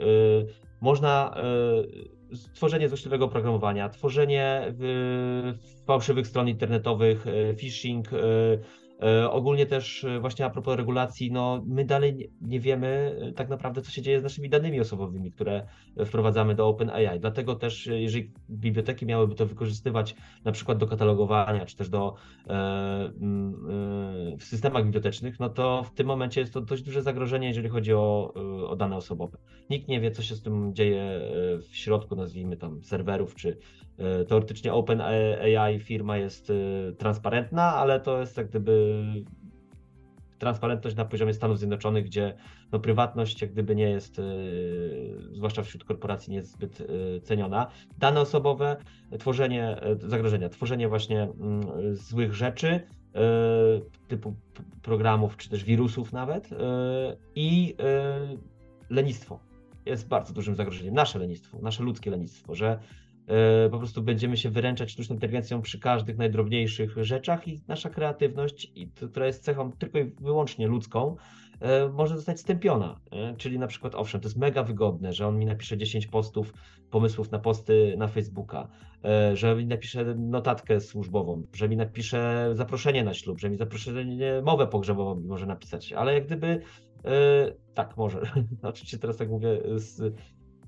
można 0.80 1.34
y, 2.32 2.54
tworzenie 2.54 2.88
złośliwego 2.88 3.24
oprogramowania, 3.24 3.88
tworzenie 3.88 4.74
fałszywych 5.86 6.26
stron 6.26 6.48
internetowych, 6.48 7.26
phishing, 7.58 8.08
E, 8.12 8.83
ogólnie 9.30 9.66
też 9.66 10.04
e, 10.04 10.20
właśnie 10.20 10.44
a 10.44 10.50
propos 10.50 10.76
regulacji, 10.76 11.32
no 11.32 11.62
my 11.66 11.84
dalej 11.84 12.30
nie 12.40 12.60
wiemy 12.60 13.16
e, 13.20 13.32
tak 13.32 13.48
naprawdę, 13.48 13.82
co 13.82 13.90
się 13.90 14.02
dzieje 14.02 14.20
z 14.20 14.22
naszymi 14.22 14.48
danymi 14.48 14.80
osobowymi, 14.80 15.32
które 15.32 15.66
wprowadzamy 16.06 16.54
do 16.54 16.68
OpenAI. 16.68 17.20
Dlatego 17.20 17.54
też, 17.54 17.86
jeżeli 17.86 18.32
biblioteki 18.50 19.06
miałyby 19.06 19.34
to 19.34 19.46
wykorzystywać 19.46 20.14
na 20.44 20.52
przykład 20.52 20.78
do 20.78 20.86
katalogowania, 20.86 21.66
czy 21.66 21.76
też 21.76 21.88
do 21.88 22.14
w 24.38 24.44
systemach 24.44 24.84
bibliotecznych, 24.84 25.40
no 25.40 25.48
to 25.48 25.82
w 25.82 25.94
tym 25.94 26.06
momencie 26.06 26.40
jest 26.40 26.52
to 26.52 26.60
dość 26.60 26.82
duże 26.82 27.02
zagrożenie, 27.02 27.48
jeżeli 27.48 27.68
chodzi 27.68 27.94
o, 27.94 28.34
o 28.68 28.76
dane 28.76 28.96
osobowe. 28.96 29.38
Nikt 29.70 29.88
nie 29.88 30.00
wie, 30.00 30.10
co 30.10 30.22
się 30.22 30.34
z 30.34 30.42
tym 30.42 30.74
dzieje 30.74 31.20
w 31.70 31.76
środku, 31.76 32.16
nazwijmy 32.16 32.56
tam 32.56 32.82
serwerów, 32.82 33.34
czy 33.34 33.58
teoretycznie 34.28 34.72
OpenAI 34.72 35.80
firma 35.80 36.16
jest 36.16 36.52
transparentna, 36.98 37.74
ale 37.74 38.00
to 38.00 38.20
jest 38.20 38.36
jak 38.36 38.48
gdyby 38.48 39.02
transparentność 40.38 40.96
na 40.96 41.04
poziomie 41.04 41.34
Stanów 41.34 41.58
Zjednoczonych, 41.58 42.04
gdzie 42.04 42.34
no, 42.72 42.80
prywatność 42.80 43.42
jak 43.42 43.52
gdyby 43.52 43.74
nie 43.74 43.90
jest, 43.90 44.18
yy, 44.18 45.18
zwłaszcza 45.32 45.62
wśród 45.62 45.84
korporacji, 45.84 46.30
nie 46.30 46.36
jest 46.36 46.52
zbyt 46.52 46.82
ceniona. 47.22 47.66
Dane 47.98 48.20
osobowe, 48.20 48.76
tworzenie 49.18 49.80
zagrożenia, 49.98 50.48
tworzenie 50.48 50.88
właśnie 50.88 51.28
yy, 51.76 51.96
złych 51.96 52.34
rzeczy, 52.34 52.80
typu 54.08 54.34
programów 54.82 55.36
czy 55.36 55.50
też 55.50 55.64
wirusów 55.64 56.12
nawet 56.12 56.48
i 57.34 57.76
lenistwo 58.90 59.40
jest 59.86 60.08
bardzo 60.08 60.32
dużym 60.32 60.54
zagrożeniem. 60.54 60.94
Nasze 60.94 61.18
lenistwo, 61.18 61.58
nasze 61.62 61.82
ludzkie 61.82 62.10
lenistwo, 62.10 62.54
że 62.54 62.78
E, 62.78 63.03
po 63.70 63.78
prostu 63.78 64.02
będziemy 64.02 64.36
się 64.36 64.50
wyręczać 64.50 64.90
sztuczną 64.90 65.14
inteligencją 65.14 65.62
przy 65.62 65.78
każdych 65.78 66.16
najdrobniejszych 66.18 67.04
rzeczach 67.04 67.48
i 67.48 67.60
nasza 67.68 67.90
kreatywność, 67.90 68.72
która 68.94 69.26
jest 69.26 69.44
cechą 69.44 69.72
tylko 69.72 69.98
i 69.98 70.04
wyłącznie 70.20 70.66
ludzką, 70.66 71.16
e, 71.60 71.88
może 71.88 72.16
zostać 72.16 72.40
stępiona. 72.40 73.00
E, 73.12 73.36
czyli 73.36 73.58
na 73.58 73.66
przykład, 73.66 73.94
owszem, 73.94 74.20
to 74.20 74.28
jest 74.28 74.36
mega 74.36 74.62
wygodne, 74.62 75.12
że 75.12 75.26
on 75.26 75.38
mi 75.38 75.46
napisze 75.46 75.76
10 75.76 76.06
postów, 76.06 76.54
pomysłów 76.90 77.30
na 77.30 77.38
posty 77.38 77.94
na 77.98 78.08
Facebooka, 78.08 78.68
że 79.34 79.56
mi 79.56 79.66
napisze 79.66 80.14
notatkę 80.14 80.80
służbową, 80.80 81.42
że 81.52 81.68
mi 81.68 81.76
napisze 81.76 82.50
zaproszenie 82.52 83.04
na 83.04 83.14
ślub, 83.14 83.40
że 83.40 83.50
mi 83.50 83.56
zaproszenie, 83.56 84.42
mowę 84.44 84.66
pogrzebową 84.66 85.14
mi 85.14 85.26
może 85.26 85.46
napisać, 85.46 85.92
ale 85.92 86.14
jak 86.14 86.26
gdyby, 86.26 86.60
tak, 87.74 87.96
może, 87.96 88.20
oczywiście 88.62 88.98
teraz 88.98 89.16
tak 89.16 89.28
mówię 89.28 89.60
z 89.76 90.14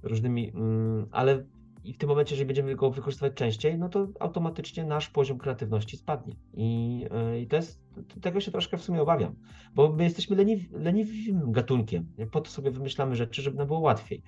różnymi, 0.03 0.53
mm, 0.55 1.07
ale 1.11 1.45
i 1.87 1.93
w 1.93 1.99
tym 1.99 2.09
momencie, 2.09 2.35
jeżeli 2.35 2.47
będziemy 2.47 2.77
go 2.77 2.91
wykorzystywać 2.91 3.35
częściej, 3.35 3.79
no 3.79 3.89
to 3.89 4.09
automatycznie 4.21 4.85
nasz 4.85 5.09
poziom 5.09 5.39
kreatywności 5.39 5.97
spadnie. 5.97 6.37
I, 6.55 7.05
e, 7.11 7.41
i 7.41 7.47
to 7.47 7.57
jest, 7.57 7.81
tego 8.21 8.41
się 8.41 8.51
troszkę 8.51 8.77
w 8.77 8.83
sumie 8.83 9.03
obawiam, 9.03 9.35
bo 9.75 9.93
my 9.93 10.05
jesteśmy 10.05 10.37
leniw, 10.37 10.73
leniwym 10.73 11.53
gatunkiem. 11.53 12.07
Po 12.31 12.41
to 12.41 12.51
sobie 12.51 12.71
wymyślamy 12.71 13.17
rzeczy, 13.17 13.43
żeby 13.43 13.59
nam 13.59 13.67
było 13.67 13.81
łatwiej. 13.81 14.23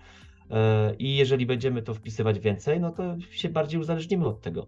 E, 0.51 0.95
I 0.95 1.17
jeżeli 1.17 1.47
będziemy 1.47 1.83
to 1.83 1.95
wpisywać 1.95 2.39
więcej, 2.39 2.81
no 2.81 2.91
to 2.91 3.17
się 3.31 3.49
bardziej 3.49 3.81
uzależnimy 3.81 4.27
od 4.27 4.41
tego. 4.41 4.67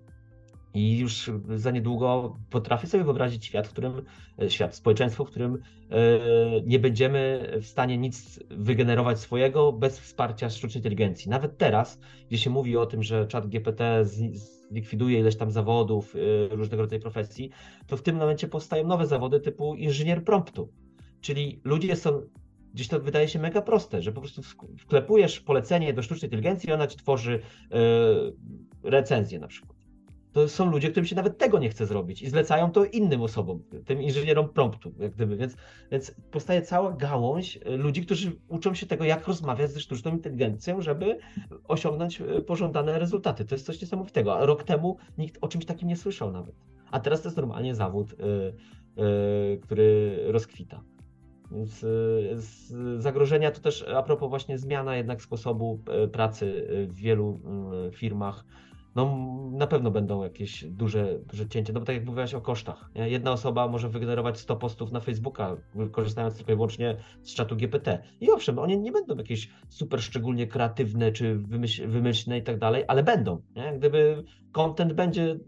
I 0.75 0.99
już 0.99 1.31
za 1.57 1.71
niedługo 1.71 2.37
potrafię 2.51 2.87
sobie 2.87 3.05
wyobrazić 3.05 3.47
świat, 3.47 3.67
w 3.67 3.71
którym 3.71 4.03
e, 4.43 4.51
świat, 4.51 4.75
społeczeństwo, 4.77 5.25
w 5.25 5.31
którym 5.31 5.55
e, 5.55 5.99
nie 6.67 6.79
będziemy 6.79 7.53
w 7.63 7.67
stanie 7.67 7.99
nic 7.99 8.41
wygenerować 8.51 9.19
swojego 9.19 9.73
bez 9.73 10.01
wsparcia 10.01 10.51
sztucznej 10.51 10.79
inteligencji. 10.79 11.31
Nawet 11.31 11.59
teraz, 11.59 11.99
gdzie 12.29 12.39
się 12.39 12.51
mówi 12.51 12.77
o 12.77 12.87
tym, 12.87 13.03
że 13.03 13.27
czat 13.27 13.47
GPT 13.47 14.05
zlikwiduje 14.05 15.19
ileś 15.19 15.37
tam 15.37 15.51
zawodów, 15.51 16.17
e, 16.17 16.55
różnego 16.57 16.83
rodzaju 16.83 17.03
profesji, 17.03 17.51
to 17.87 17.97
w 17.97 18.03
tym 18.03 18.17
momencie 18.17 18.49
powstają 18.49 18.87
nowe 18.87 19.07
zawody 19.07 19.41
typu 19.41 19.75
inżynier 19.75 20.25
promptu. 20.25 20.73
Czyli 21.21 21.61
ludzie 21.65 21.97
są 21.97 22.23
gdzieś 22.75 22.89
to 22.89 23.01
wydaje 23.01 23.29
się 23.29 23.39
mega 23.39 23.63
proste, 23.63 24.03
że 24.03 24.13
po 24.13 24.21
prostu 24.21 24.43
wklepujesz 24.79 25.41
polecenie 25.41 25.93
do 25.93 26.03
sztucznej 26.03 26.27
inteligencji 26.27 26.71
i 26.71 26.73
ona 26.73 26.87
ci 26.87 26.97
tworzy 26.97 27.41
recenzję 28.83 29.39
na 29.39 29.47
przykład 29.47 29.80
to 30.33 30.49
są 30.49 30.71
ludzie, 30.71 30.91
którym 30.91 31.07
się 31.07 31.17
nawet 31.17 31.39
tego 31.39 31.59
nie 31.59 31.69
chce 31.69 31.87
zrobić 31.87 32.23
i 32.23 32.31
zlecają 32.31 32.73
to 32.73 32.85
innym 32.85 33.23
osobom, 33.23 33.63
tym 33.85 34.03
inżynierom 34.03 34.49
promptu, 34.49 34.93
jak 34.99 35.13
gdyby. 35.13 35.37
Więc, 35.37 35.57
więc 35.91 36.15
powstaje 36.31 36.63
cała 36.63 36.93
gałąź 36.93 37.57
e, 37.65 37.77
ludzi, 37.77 38.03
którzy 38.03 38.33
uczą 38.49 38.75
się 38.75 38.87
tego, 38.87 39.05
jak 39.05 39.29
rozmawiać 39.29 39.71
ze 39.71 39.81
sztuczną 39.81 40.13
inteligencją, 40.13 40.81
żeby 40.81 41.19
osiągnąć 41.69 42.21
e, 42.21 42.25
pożądane 42.41 42.99
rezultaty. 42.99 43.45
To 43.45 43.55
jest 43.55 43.67
coś 43.67 43.81
niesamowitego. 43.81 44.39
A 44.39 44.47
rok 44.47 44.63
temu 44.65 44.97
nikt 45.19 45.39
o 45.41 45.49
czymś 45.49 45.65
takim 45.65 45.89
nie 45.89 45.97
słyszał 45.97 46.33
nawet. 46.33 46.55
A 46.91 47.01
teraz 47.01 47.23
to 47.23 47.29
jest 47.29 47.37
normalnie 47.37 47.75
zawód, 47.75 48.15
yy, 48.19 48.55
yy, 48.97 49.59
który 49.63 50.19
rozkwita. 50.27 50.83
Więc 51.53 51.87
zagrożenia 52.99 53.51
to 53.51 53.61
też 53.61 53.83
a 53.83 54.03
propos 54.03 54.31
właśnie 54.31 54.59
zmiana 54.59 54.97
jednak 54.97 55.23
sposobu 55.23 55.81
pracy 56.13 56.67
w 56.89 56.95
wielu 56.95 57.41
firmach 57.93 58.45
no 58.95 59.31
na 59.53 59.67
pewno 59.67 59.91
będą 59.91 60.23
jakieś 60.23 60.65
duże, 60.65 61.19
duże 61.19 61.49
cięcia, 61.49 61.73
no 61.73 61.81
bo 61.81 61.87
tak 61.87 61.97
jak 61.97 62.05
mówiłaś 62.05 62.35
o 62.35 62.41
kosztach, 62.41 62.91
nie? 62.95 63.09
jedna 63.09 63.33
osoba 63.33 63.69
może 63.69 63.89
wygenerować 63.89 64.39
100 64.39 64.57
postów 64.57 64.93
na 64.93 65.01
Facebooka, 65.01 65.57
korzystając 65.93 66.37
tylko 66.37 66.53
i 66.53 66.55
wyłącznie 66.55 66.97
z 67.23 67.35
czatu 67.35 67.57
GPT. 67.57 68.03
I 68.21 68.31
owszem, 68.31 68.59
one 68.59 68.77
nie 68.77 68.93
będą 68.93 69.17
jakieś 69.17 69.51
super 69.69 70.03
szczególnie 70.03 70.47
kreatywne, 70.47 71.13
czy 71.13 71.35
wymyśl, 71.35 71.89
wymyślne 71.89 72.39
i 72.39 72.43
tak 72.43 72.59
dalej, 72.59 72.85
ale 72.89 73.03
będą, 73.03 73.43
nie? 73.57 73.73
gdyby 73.79 74.25
content 74.53 74.93
będzie 74.93 75.31
e, 75.31 75.39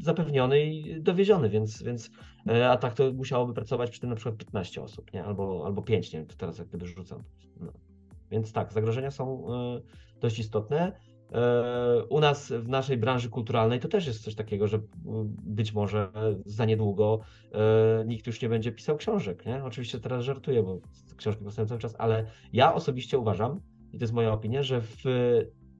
zapewniony 0.00 0.64
i 0.64 1.00
dowieziony, 1.00 1.48
więc, 1.48 1.82
więc 1.82 2.10
e, 2.48 2.70
a 2.70 2.76
tak 2.76 2.94
to 2.94 3.12
musiałoby 3.12 3.54
pracować 3.54 3.90
przy 3.90 4.00
tym 4.00 4.10
na 4.10 4.16
przykład 4.16 4.36
15 4.36 4.82
osób, 4.82 5.12
nie? 5.12 5.24
Albo, 5.24 5.62
albo 5.66 5.82
5, 5.82 6.12
nie 6.12 6.18
wiem, 6.18 6.28
teraz 6.38 6.58
jak 6.58 6.68
gdyby 6.68 6.86
rzucam. 6.86 7.22
No. 7.60 7.72
Więc 8.30 8.52
tak, 8.52 8.72
zagrożenia 8.72 9.10
są 9.10 9.46
e, 9.54 9.80
dość 10.20 10.38
istotne. 10.38 10.92
U 12.08 12.20
nas 12.20 12.52
w 12.52 12.68
naszej 12.68 12.96
branży 12.96 13.28
kulturalnej 13.28 13.80
to 13.80 13.88
też 13.88 14.06
jest 14.06 14.24
coś 14.24 14.34
takiego, 14.34 14.68
że 14.68 14.80
być 15.44 15.72
może 15.72 16.08
za 16.44 16.64
niedługo 16.64 17.20
e, 17.52 18.04
nikt 18.06 18.26
już 18.26 18.42
nie 18.42 18.48
będzie 18.48 18.72
pisał 18.72 18.96
książek. 18.96 19.46
Nie? 19.46 19.64
Oczywiście 19.64 20.00
teraz 20.00 20.24
żartuję, 20.24 20.62
bo 20.62 20.80
książki 21.16 21.44
powstają 21.44 21.68
cały 21.68 21.80
czas, 21.80 21.94
ale 21.98 22.26
ja 22.52 22.74
osobiście 22.74 23.18
uważam, 23.18 23.60
i 23.92 23.98
to 23.98 24.04
jest 24.04 24.12
moja 24.12 24.32
opinia, 24.32 24.62
że 24.62 24.80
w 24.80 25.04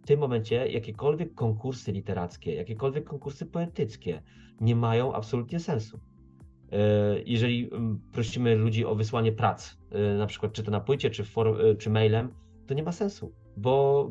tym 0.07 0.21
momencie 0.21 0.69
jakiekolwiek 0.69 1.35
konkursy 1.35 1.93
literackie, 1.93 2.55
jakiekolwiek 2.55 3.05
konkursy 3.05 3.47
poetyckie 3.47 4.23
nie 4.61 4.77
mają 4.77 5.15
absolutnie 5.15 5.61
sensu. 5.61 6.01
E, 6.73 6.79
jeżeli 7.27 7.71
prosimy 8.13 8.57
ludzi 8.57 8.85
o 8.85 8.95
wysłanie 8.95 9.33
prac, 9.33 9.77
na 10.19 10.27
przykład 10.27 10.53
czy 10.53 10.63
to 10.63 10.71
na 10.71 10.81
płycie, 10.81 11.11
czy, 11.11 11.25
for, 11.25 11.59
czy 11.79 11.91
mailem, 11.91 12.29
to 12.67 12.75
nie 12.75 12.83
ma 12.83 12.93
sensu, 12.93 13.33
bo 13.57 14.11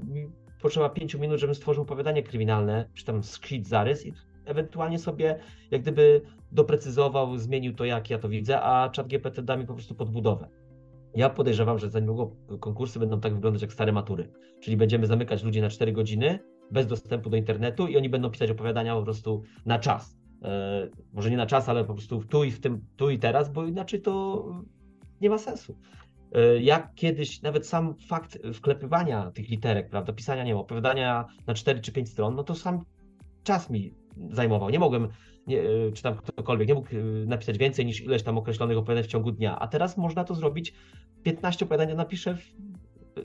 potrzeba 0.63 0.89
pięciu 0.89 1.19
minut, 1.19 1.39
żebym 1.39 1.56
stworzył 1.56 1.84
opowiadanie 1.84 2.23
kryminalne, 2.23 2.89
czy 2.93 3.06
tam 3.06 3.23
skryt 3.23 3.67
zarys 3.67 4.06
i 4.06 4.13
ewentualnie 4.45 4.99
sobie 4.99 5.39
jak 5.71 5.82
gdyby 5.82 6.21
doprecyzował, 6.52 7.38
zmienił 7.38 7.73
to, 7.73 7.86
jak 7.86 8.10
ja 8.10 8.19
to 8.19 8.30
widzę, 8.30 8.62
a 8.62 8.89
czat 8.89 9.08
GPT 9.08 9.41
da 9.41 9.58
mi 9.58 9.65
po 9.65 9.73
prostu 9.73 9.95
podbudowę. 9.95 10.49
Ja 11.15 11.30
podejrzewam, 11.30 11.80
że 11.80 11.89
za 11.89 11.99
niedługo 11.99 12.36
konkursy 12.60 12.99
będą 12.99 13.19
tak 13.19 13.34
wyglądać 13.34 13.62
jak 13.62 13.73
stare 13.73 13.91
matury. 13.91 14.32
Czyli 14.62 14.78
będziemy 14.78 15.08
zamykać 15.08 15.43
ludzi 15.43 15.62
na 15.62 15.69
4 15.69 15.91
godziny 15.91 16.39
bez 16.71 16.88
dostępu 16.88 17.30
do 17.30 17.38
internetu 17.38 17.88
i 17.88 17.97
oni 17.97 18.10
będą 18.10 18.30
pisać 18.30 18.52
opowiadania 18.52 18.95
po 18.95 19.04
prostu 19.04 19.43
na 19.65 19.80
czas. 19.80 20.17
E, 20.43 20.89
może 21.13 21.32
nie 21.32 21.38
na 21.38 21.45
czas, 21.45 21.69
ale 21.69 21.86
po 21.86 21.93
prostu 21.93 22.23
tu 22.23 22.43
i 22.43 22.52
w 22.52 22.60
tym, 22.60 22.86
tu 22.95 23.10
i 23.10 23.19
teraz, 23.19 23.54
bo 23.54 23.65
inaczej 23.65 24.02
to 24.02 24.45
nie 25.21 25.30
ma 25.30 25.38
sensu. 25.38 25.78
Jak 26.62 26.96
kiedyś 26.96 27.41
nawet 27.41 27.67
sam 27.67 27.96
fakt 28.08 28.39
wklepywania 28.54 29.32
tych 29.32 29.50
literek, 29.50 29.89
prawda, 29.89 30.13
pisania, 30.13 30.43
nie 30.43 30.52
wiem, 30.52 30.58
opowiadania 30.58 31.26
na 31.48 31.54
4 31.54 31.80
czy 31.80 31.91
5 31.91 32.10
stron, 32.10 32.36
no 32.36 32.43
to 32.43 32.56
sam 32.56 32.86
czas 33.43 33.69
mi 33.69 33.93
zajmował. 34.32 34.69
Nie 34.69 34.80
mogłem, 34.80 35.08
nie, 35.48 35.62
czy 35.93 36.04
tam 36.04 36.15
ktokolwiek, 36.15 36.67
nie 36.67 36.74
mógł 36.74 36.89
napisać 37.26 37.58
więcej 37.58 37.86
niż 37.86 38.02
ileś 38.02 38.24
tam 38.24 38.38
określonych 38.38 38.78
opowiadań 38.78 39.04
w 39.04 39.08
ciągu 39.08 39.32
dnia, 39.32 39.60
a 39.60 39.67
teraz 39.67 39.98
można 39.98 40.24
to 40.24 40.36
zrobić, 40.36 40.74
15 41.24 41.65
opowiadań 41.65 41.96
napiszę 41.96 42.36
w 42.36 42.54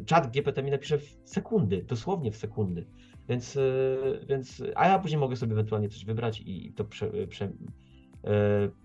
czat 0.05 0.31
GPT 0.33 0.63
mi 0.63 0.71
napisze 0.71 0.99
w 0.99 1.19
sekundy, 1.25 1.83
dosłownie 1.83 2.33
w 2.33 2.37
sekundy. 2.37 2.87
Więc, 3.29 3.57
e, 3.57 3.61
więc, 4.29 4.63
a 4.75 4.89
ja 4.89 4.99
później 4.99 5.21
mogę 5.21 5.37
sobie 5.37 5.53
ewentualnie 5.53 5.89
coś 5.89 6.05
wybrać 6.05 6.43
i 6.47 6.73
to 6.73 6.85
prze, 6.85 7.27
prze, 7.27 7.45
e, 7.45 7.53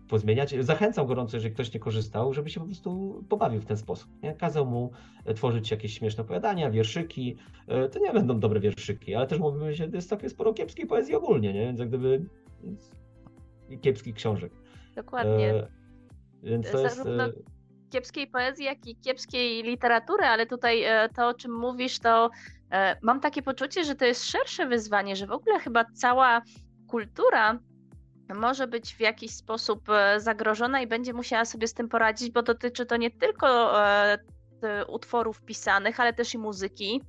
pozmieniać. 0.07 0.55
Zachęcam 0.59 1.07
gorąco, 1.07 1.37
jeżeli 1.37 1.53
ktoś 1.53 1.73
nie 1.73 1.79
korzystał, 1.79 2.33
żeby 2.33 2.49
się 2.49 2.59
po 2.59 2.65
prostu 2.65 3.23
pobawił 3.29 3.61
w 3.61 3.65
ten 3.65 3.77
sposób. 3.77 4.09
Nie? 4.23 4.33
Kazał 4.33 4.65
mu 4.65 4.91
tworzyć 5.35 5.71
jakieś 5.71 5.97
śmieszne 5.97 6.23
opowiadania, 6.23 6.71
wierszyki. 6.71 7.37
E, 7.67 7.89
to 7.89 7.99
nie 7.99 8.13
będą 8.13 8.39
dobre 8.39 8.59
wierszyki, 8.59 9.15
ale 9.15 9.27
też 9.27 9.39
mówimy 9.39 9.75
się, 9.75 9.89
jest 9.93 10.09
takie 10.09 10.29
sporo 10.29 10.53
kiepskiej 10.53 10.87
poezji 10.87 11.15
ogólnie, 11.15 11.53
nie? 11.53 11.65
więc 11.65 11.79
jak 11.79 11.89
gdyby 11.89 12.25
kiepskich 13.81 14.15
książek. 14.15 14.51
Dokładnie. 14.95 15.53
E, 15.53 15.67
więc 16.43 16.71
to 16.71 16.79
jest 16.79 17.03
kiepskiej 17.89 18.27
poezji, 18.27 18.65
jak 18.65 18.87
i 18.87 18.95
kiepskiej 18.95 19.63
literatury, 19.63 20.23
ale 20.23 20.45
tutaj 20.45 20.83
e, 20.83 21.09
to, 21.15 21.27
o 21.27 21.33
czym 21.33 21.51
mówisz, 21.51 21.99
to 21.99 22.29
e, 22.71 22.97
mam 23.01 23.19
takie 23.19 23.41
poczucie, 23.41 23.83
że 23.83 23.95
to 23.95 24.05
jest 24.05 24.25
szersze 24.25 24.67
wyzwanie, 24.67 25.15
że 25.15 25.27
w 25.27 25.31
ogóle 25.31 25.59
chyba 25.59 25.85
cała 25.85 26.41
kultura 26.87 27.59
może 28.33 28.67
być 28.67 28.95
w 28.95 28.99
jakiś 28.99 29.31
sposób 29.31 29.89
e, 29.89 30.19
zagrożona 30.19 30.81
i 30.81 30.87
będzie 30.87 31.13
musiała 31.13 31.45
sobie 31.45 31.67
z 31.67 31.73
tym 31.73 31.89
poradzić, 31.89 32.31
bo 32.31 32.41
dotyczy 32.43 32.85
to 32.85 32.97
nie 32.97 33.11
tylko 33.11 33.73
utworów 34.87 35.41
pisanych, 35.41 35.99
ale 35.99 36.13
też 36.13 36.33
i 36.33 36.37
muzyki, 36.37 37.01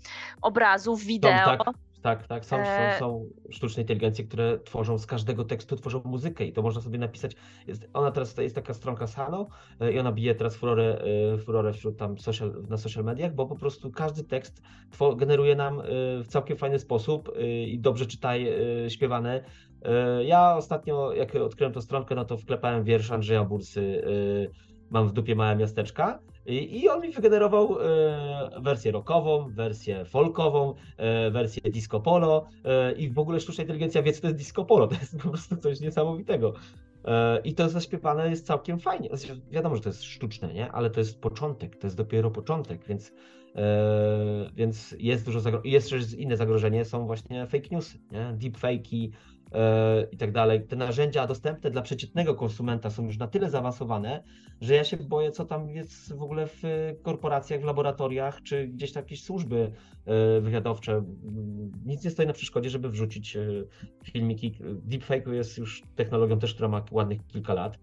obrazów, 0.43 1.05
wideo. 1.05 1.31
tak 1.31 1.75
tak, 2.05 2.27
tak. 2.27 2.45
Są, 2.45 2.57
e... 2.61 2.93
są, 2.93 2.99
są 2.99 3.27
sztuczne 3.51 3.83
inteligencje, 3.83 4.25
które 4.25 4.59
tworzą 4.59 4.99
z 4.99 5.07
każdego 5.07 5.45
tekstu, 5.45 5.77
tworzą 5.77 6.03
muzykę 6.05 6.45
i 6.45 6.53
to 6.53 6.63
można 6.63 6.81
sobie 6.81 6.99
napisać. 6.99 7.37
Jest, 7.67 7.89
ona 7.93 8.11
teraz, 8.11 8.37
jest 8.37 8.55
taka 8.55 8.75
stronka 8.75 9.07
Sano 9.07 9.49
e, 9.81 9.93
i 9.93 9.99
ona 9.99 10.13
bije 10.13 10.35
teraz 10.35 10.57
furorę, 10.57 11.05
e, 11.35 11.39
furorę 11.39 11.73
wśród 11.73 11.97
tam 11.97 12.19
social, 12.19 12.65
na 12.69 12.77
social 12.77 13.05
mediach, 13.05 13.35
bo 13.35 13.47
po 13.47 13.57
prostu 13.57 13.91
każdy 13.91 14.25
tekst 14.25 14.63
generuje 15.17 15.57
nam 15.57 15.81
e, 15.81 15.85
w 16.23 16.27
całkiem 16.27 16.57
fajny 16.57 16.79
sposób 16.79 17.33
i 17.67 17.79
dobrze 17.79 18.07
czytaj, 18.07 18.49
śpiewane. 18.89 19.45
Ja 20.25 20.57
ostatnio, 20.57 21.13
jak 21.13 21.35
odkryłem 21.35 21.73
tę 21.73 21.83
stronkę, 21.83 22.15
no 22.15 22.25
to 22.25 22.37
wklepałem 22.37 22.85
wiersz 22.85 23.11
Andrzeja 23.11 23.45
Bursy 23.45 24.03
Mam 24.91 25.09
w 25.09 25.13
dupie 25.13 25.35
małe 25.35 25.57
miasteczka 25.57 26.19
i, 26.47 26.89
on 26.89 27.01
mi 27.01 27.13
wygenerował 27.13 27.79
e, 27.81 28.61
wersję 28.61 28.93
rockową, 28.93 29.49
wersję 29.51 30.05
folkową, 30.05 30.75
e, 30.97 31.31
wersję 31.31 31.71
disco 31.71 32.01
polo 32.01 32.47
e, 32.65 32.93
i 32.93 33.11
w 33.11 33.19
ogóle 33.19 33.41
sztuczna 33.41 33.63
inteligencja 33.63 34.03
wie, 34.03 34.13
co 34.13 34.21
to 34.21 34.27
jest 34.27 34.39
disco 34.39 34.65
polo. 34.65 34.89
To 34.89 34.95
jest 34.95 35.19
po 35.19 35.29
prostu 35.29 35.57
coś 35.57 35.81
niesamowitego. 35.81 36.53
E, 37.05 37.41
I 37.45 37.55
to 37.55 37.69
zaśpiewane 37.69 38.31
jest 38.31 38.47
całkiem 38.47 38.79
fajnie. 38.79 39.09
Znaczy, 39.13 39.41
wiadomo, 39.51 39.77
że 39.77 39.83
to 39.83 39.89
jest 39.89 40.03
sztuczne, 40.03 40.55
nie? 40.55 40.73
ale 40.73 40.91
to 40.91 41.01
jest 41.01 41.21
początek, 41.21 41.77
to 41.77 41.87
jest 41.87 41.97
dopiero 41.97 42.31
początek, 42.31 42.85
więc, 42.85 43.13
e, 43.57 44.51
więc 44.55 44.95
jest 44.99 45.25
dużo 45.25 45.41
zagrożeń. 45.41 45.73
Jest 45.73 45.91
też 45.91 46.13
inne 46.13 46.37
zagrożenie, 46.37 46.85
są 46.85 47.07
właśnie 47.07 47.47
fake 47.47 47.69
newsy, 47.71 47.99
deepfake'i, 48.39 49.11
E, 49.11 49.34
i 50.13 50.17
tak 50.17 50.33
dalej. 50.33 50.67
Te 50.67 50.77
narzędzia 50.77 51.27
dostępne 51.27 51.71
dla 51.71 51.83
przeciętnego 51.83 52.35
konsumenta 52.35 52.91
są 52.91 53.07
już 53.07 53.19
na 53.19 53.29
tyle 53.29 53.51
zaawansowane, 53.51 54.23
że 54.61 54.75
ja 54.75 54.85
się 54.85 54.97
boję, 54.97 55.31
co 55.31 55.45
tam 55.45 55.71
jest 55.71 56.17
w 56.17 56.23
ogóle 56.23 56.47
w 56.47 56.63
korporacjach, 57.03 57.61
w 57.61 57.65
laboratoriach, 57.65 58.43
czy 58.43 58.69
gdzieś 58.69 58.93
tam 58.93 59.03
jakieś 59.03 59.23
służby 59.23 59.73
e, 60.07 60.41
wywiadowcze. 60.41 61.05
Nic 61.87 62.05
nie 62.05 62.11
stoi 62.11 62.27
na 62.27 62.33
przeszkodzie, 62.33 62.71
żeby 62.71 62.89
wrzucić 62.89 63.37
e, 63.37 63.47
filmiki. 64.05 64.59
Deepfake 64.61 65.27
jest 65.27 65.59
już 65.59 65.83
technologią 65.97 66.39
też, 66.39 66.55
która 66.55 66.69
ma 66.69 66.85
ładnych 66.91 67.27
kilka 67.27 67.55
lat. 67.55 67.79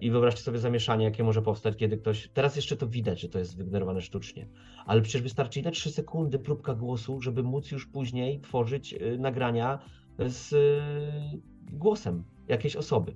I 0.00 0.10
wyobraźcie 0.10 0.42
sobie 0.42 0.58
zamieszanie, 0.58 1.04
jakie 1.04 1.24
może 1.24 1.42
powstać, 1.42 1.76
kiedy 1.76 1.96
ktoś. 1.96 2.28
Teraz 2.28 2.56
jeszcze 2.56 2.76
to 2.76 2.86
widać, 2.86 3.20
że 3.20 3.28
to 3.28 3.38
jest 3.38 3.56
wygenerowane 3.56 4.00
sztucznie, 4.00 4.48
ale 4.86 5.02
przecież 5.02 5.22
wystarczy 5.22 5.60
ile 5.60 5.70
3 5.70 5.90
sekundy 5.90 6.38
próbka 6.38 6.74
głosu, 6.74 7.20
żeby 7.20 7.42
móc 7.42 7.70
już 7.70 7.86
później 7.86 8.40
tworzyć 8.40 8.94
nagrania 9.18 9.78
z 10.18 10.52
y, 10.52 11.76
głosem 11.76 12.24
jakiejś 12.48 12.76
osoby. 12.76 13.14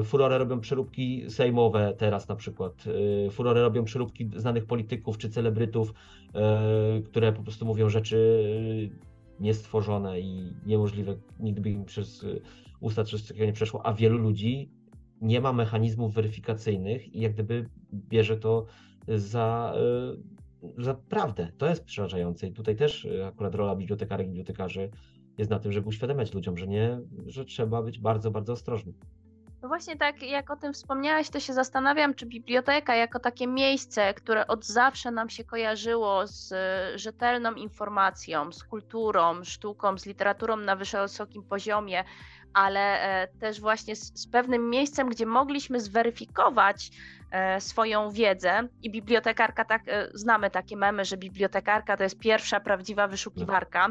Y, 0.00 0.04
furorę 0.04 0.38
robią 0.38 0.60
przeróbki 0.60 1.30
sejmowe 1.30 1.94
teraz 1.98 2.28
na 2.28 2.36
przykład. 2.36 2.84
Y, 3.26 3.30
furorę 3.30 3.62
robią 3.62 3.84
przeróbki 3.84 4.30
znanych 4.36 4.66
polityków 4.66 5.18
czy 5.18 5.30
celebrytów, 5.30 5.94
które 7.04 7.32
po 7.32 7.42
prostu 7.42 7.66
mówią 7.66 7.88
rzeczy 7.88 8.90
niestworzone 9.40 10.20
i 10.20 10.52
niemożliwe. 10.66 11.16
Nigdy 11.40 11.60
by 11.60 11.70
im 11.70 11.84
przez 11.84 12.26
usta 12.80 13.04
coś 13.04 13.22
takiego 13.22 13.46
nie 13.46 13.52
przeszło, 13.52 13.86
a 13.86 13.92
wielu 13.92 14.18
ludzi 14.18 14.70
nie 15.20 15.40
ma 15.40 15.52
mechanizmów 15.52 16.14
weryfikacyjnych 16.14 17.14
i 17.14 17.20
jak 17.20 17.32
gdyby 17.32 17.68
bierze 17.92 18.36
to 18.36 18.66
za, 19.08 19.74
za 20.78 20.94
prawdę. 20.94 21.52
To 21.58 21.68
jest 21.68 21.84
przerażające 21.84 22.46
i 22.46 22.52
tutaj 22.52 22.76
też 22.76 23.08
akurat 23.26 23.54
rola 23.54 23.76
bibliotekarek 23.76 24.26
i 24.26 24.30
bibliotekarzy 24.30 24.90
jest 25.42 25.50
na 25.50 25.58
tym, 25.58 25.72
żeby 25.72 25.88
uświadamiać 25.88 26.34
ludziom, 26.34 26.58
że 26.58 26.66
nie, 26.66 26.98
że 27.26 27.44
trzeba 27.44 27.82
być 27.82 27.98
bardzo, 27.98 28.30
bardzo 28.30 28.52
ostrożnym. 28.52 28.94
No 29.62 29.68
właśnie 29.68 29.96
tak, 29.96 30.22
jak 30.22 30.50
o 30.50 30.56
tym 30.56 30.72
wspomniałaś, 30.72 31.30
to 31.30 31.40
się 31.40 31.52
zastanawiam, 31.52 32.14
czy 32.14 32.26
biblioteka 32.26 32.96
jako 32.96 33.18
takie 33.18 33.46
miejsce, 33.46 34.14
które 34.14 34.46
od 34.46 34.66
zawsze 34.66 35.10
nam 35.10 35.30
się 35.30 35.44
kojarzyło 35.44 36.26
z 36.26 36.54
rzetelną 37.00 37.54
informacją, 37.54 38.52
z 38.52 38.64
kulturą, 38.64 39.44
sztuką, 39.44 39.98
z 39.98 40.06
literaturą 40.06 40.56
na 40.56 40.76
wysokim 40.76 41.42
poziomie, 41.42 42.04
ale 42.54 43.00
e, 43.00 43.28
też 43.28 43.60
właśnie 43.60 43.96
z, 43.96 44.26
pewnym 44.26 44.70
miejscem, 44.70 45.08
gdzie 45.08 45.26
mogliśmy 45.26 45.80
zweryfikować 45.80 46.90
e, 47.30 47.60
swoją 47.60 48.10
wiedzę 48.10 48.68
i 48.82 48.90
bibliotekarka, 48.90 49.64
tak, 49.64 49.82
e, 49.86 50.08
znamy 50.14 50.50
takie 50.50 50.76
memy, 50.76 51.04
że 51.04 51.16
bibliotekarka 51.16 51.96
to 51.96 52.02
jest 52.02 52.18
pierwsza 52.18 52.60
prawdziwa 52.60 53.08
wyszukiwarka. 53.08 53.88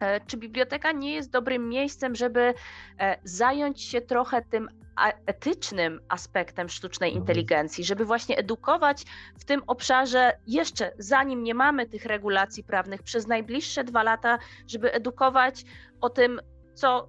E, 0.00 0.20
czy 0.20 0.36
biblioteka 0.36 0.92
nie 0.92 1.14
jest 1.14 1.30
dobrym 1.30 1.68
miejscem, 1.68 2.14
żeby 2.14 2.54
e, 3.00 3.18
zająć 3.24 3.82
się 3.82 4.00
trochę 4.00 4.42
tym 4.42 4.68
etycznym 5.26 6.00
aspektem 6.08 6.68
sztucznej 6.68 7.10
mhm. 7.10 7.22
inteligencji, 7.22 7.84
żeby 7.84 8.04
właśnie 8.04 8.36
edukować 8.36 9.04
w 9.38 9.44
tym 9.44 9.62
obszarze 9.66 10.38
jeszcze, 10.46 10.92
zanim 10.98 11.42
nie 11.42 11.54
mamy 11.54 11.86
tych 11.86 12.04
regulacji 12.04 12.64
prawnych, 12.64 13.02
przez 13.02 13.26
najbliższe 13.26 13.84
dwa 13.84 14.02
lata, 14.02 14.38
żeby 14.66 14.92
edukować 14.92 15.64
o 16.00 16.10
tym, 16.10 16.40
co 16.74 17.08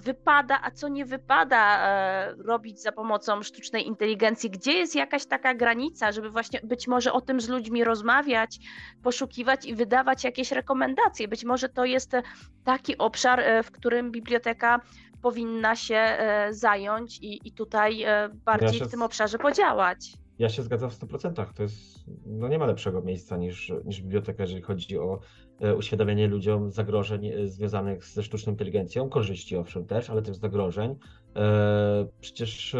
wypada, 0.00 0.60
a 0.62 0.70
co 0.70 0.88
nie 0.88 1.04
wypada 1.04 1.88
e, 1.88 2.34
robić 2.34 2.82
za 2.82 2.92
pomocą 2.92 3.42
sztucznej 3.42 3.86
inteligencji, 3.86 4.50
gdzie 4.50 4.72
jest 4.72 4.94
jakaś 4.94 5.26
taka 5.26 5.54
granica, 5.54 6.12
żeby 6.12 6.30
właśnie 6.30 6.60
być 6.64 6.88
może 6.88 7.12
o 7.12 7.20
tym 7.20 7.40
z 7.40 7.48
ludźmi 7.48 7.84
rozmawiać, 7.84 8.58
poszukiwać 9.02 9.66
i 9.66 9.74
wydawać 9.74 10.24
jakieś 10.24 10.52
rekomendacje. 10.52 11.28
Być 11.28 11.44
może 11.44 11.68
to 11.68 11.84
jest 11.84 12.12
taki 12.64 12.98
obszar, 12.98 13.40
e, 13.40 13.62
w 13.62 13.70
którym 13.70 14.10
biblioteka 14.10 14.80
powinna 15.22 15.76
się 15.76 15.96
e, 15.96 16.48
zająć 16.50 17.18
i, 17.18 17.48
i 17.48 17.52
tutaj 17.52 18.04
bardziej 18.44 18.66
ja 18.68 18.78
się... 18.78 18.84
w 18.84 18.90
tym 18.90 19.02
obszarze 19.02 19.38
podziałać. 19.38 20.12
Ja 20.38 20.48
się 20.48 20.62
zgadzam 20.62 20.90
w 20.90 20.94
100%. 20.94 21.46
To 21.54 21.62
jest, 21.62 22.04
no 22.26 22.48
nie 22.48 22.58
ma 22.58 22.66
lepszego 22.66 23.02
miejsca 23.02 23.36
niż, 23.36 23.72
niż 23.84 24.02
biblioteka, 24.02 24.42
jeżeli 24.42 24.62
chodzi 24.62 24.98
o 24.98 25.20
uświadamianie 25.76 26.28
ludziom 26.28 26.70
zagrożeń 26.70 27.26
e, 27.26 27.48
związanych 27.48 28.04
ze 28.04 28.22
sztuczną 28.22 28.52
inteligencją, 28.52 29.08
korzyści 29.08 29.56
owszem 29.56 29.86
też, 29.86 30.10
ale 30.10 30.22
też 30.22 30.36
zagrożeń. 30.36 30.96
E, 31.36 32.06
przecież 32.20 32.76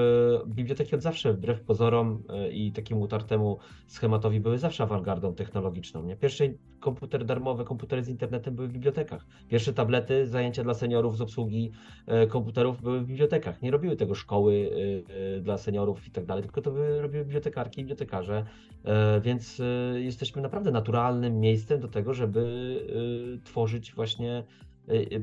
biblioteki 0.46 0.94
od 0.94 1.02
zawsze, 1.02 1.32
wbrew 1.32 1.60
pozorom 1.60 2.22
i 2.52 2.72
takiemu 2.72 3.00
utartemu 3.00 3.58
schematowi, 3.86 4.40
były 4.40 4.58
zawsze 4.58 4.82
awangardą 4.82 5.34
technologiczną. 5.34 6.02
Nie? 6.02 6.16
Pierwsze 6.16 6.44
komputery 6.80 7.24
darmowe, 7.24 7.64
komputery 7.64 8.02
z 8.02 8.08
internetem 8.08 8.54
były 8.54 8.68
w 8.68 8.72
bibliotekach. 8.72 9.26
Pierwsze 9.48 9.72
tablety, 9.72 10.26
zajęcia 10.26 10.64
dla 10.64 10.74
seniorów 10.74 11.16
z 11.16 11.20
obsługi 11.20 11.70
komputerów 12.28 12.82
były 12.82 13.00
w 13.00 13.06
bibliotekach. 13.06 13.62
Nie 13.62 13.70
robiły 13.70 13.96
tego 13.96 14.14
szkoły 14.14 14.70
dla 15.42 15.58
seniorów 15.58 16.06
i 16.06 16.10
tak 16.10 16.26
dalej, 16.26 16.44
tylko 16.44 16.62
to 16.62 16.70
robiły 17.00 17.24
bibliotekarki 17.24 17.80
i 17.80 17.84
bibliotekarze, 17.84 18.44
więc 19.22 19.62
jesteśmy 19.94 20.42
naprawdę 20.42 20.70
naturalnym 20.70 21.40
miejscem 21.40 21.80
do 21.80 21.88
tego, 21.88 22.14
żeby 22.14 23.40
tworzyć 23.44 23.94
właśnie 23.94 24.44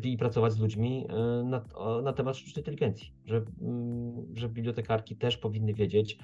i 0.03 0.17
pracować 0.17 0.53
z 0.53 0.59
ludźmi 0.59 1.07
y, 1.41 1.43
na, 1.43 1.63
na 2.03 2.13
temat 2.13 2.37
sztucznej 2.37 2.61
inteligencji, 2.61 3.13
że, 3.25 3.45
mm, 3.61 4.35
że 4.35 4.49
bibliotekarki 4.49 5.15
też 5.15 5.37
powinny 5.37 5.73
wiedzieć, 5.73 6.17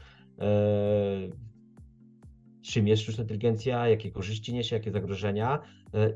czym 2.61 2.87
jest 2.87 3.03
sztuczna 3.03 3.23
inteligencja, 3.23 3.87
jakie 3.87 4.11
korzyści 4.11 4.53
niesie, 4.53 4.75
jakie 4.75 4.91
zagrożenia 4.91 5.59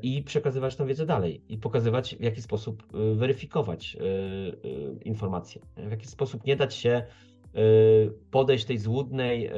i 0.02 0.22
przekazywać 0.22 0.76
tę 0.76 0.86
wiedzę 0.86 1.06
dalej 1.06 1.42
i 1.48 1.58
pokazywać, 1.58 2.16
w 2.20 2.22
jaki 2.22 2.42
sposób 2.42 2.86
weryfikować 3.14 3.96
informacje, 5.04 5.62
w 5.76 5.90
jaki 5.90 6.06
sposób 6.06 6.44
nie 6.44 6.56
dać 6.56 6.74
się 6.74 7.02
podejść 8.30 8.64
tej 8.64 8.78
złudnej, 8.78 9.50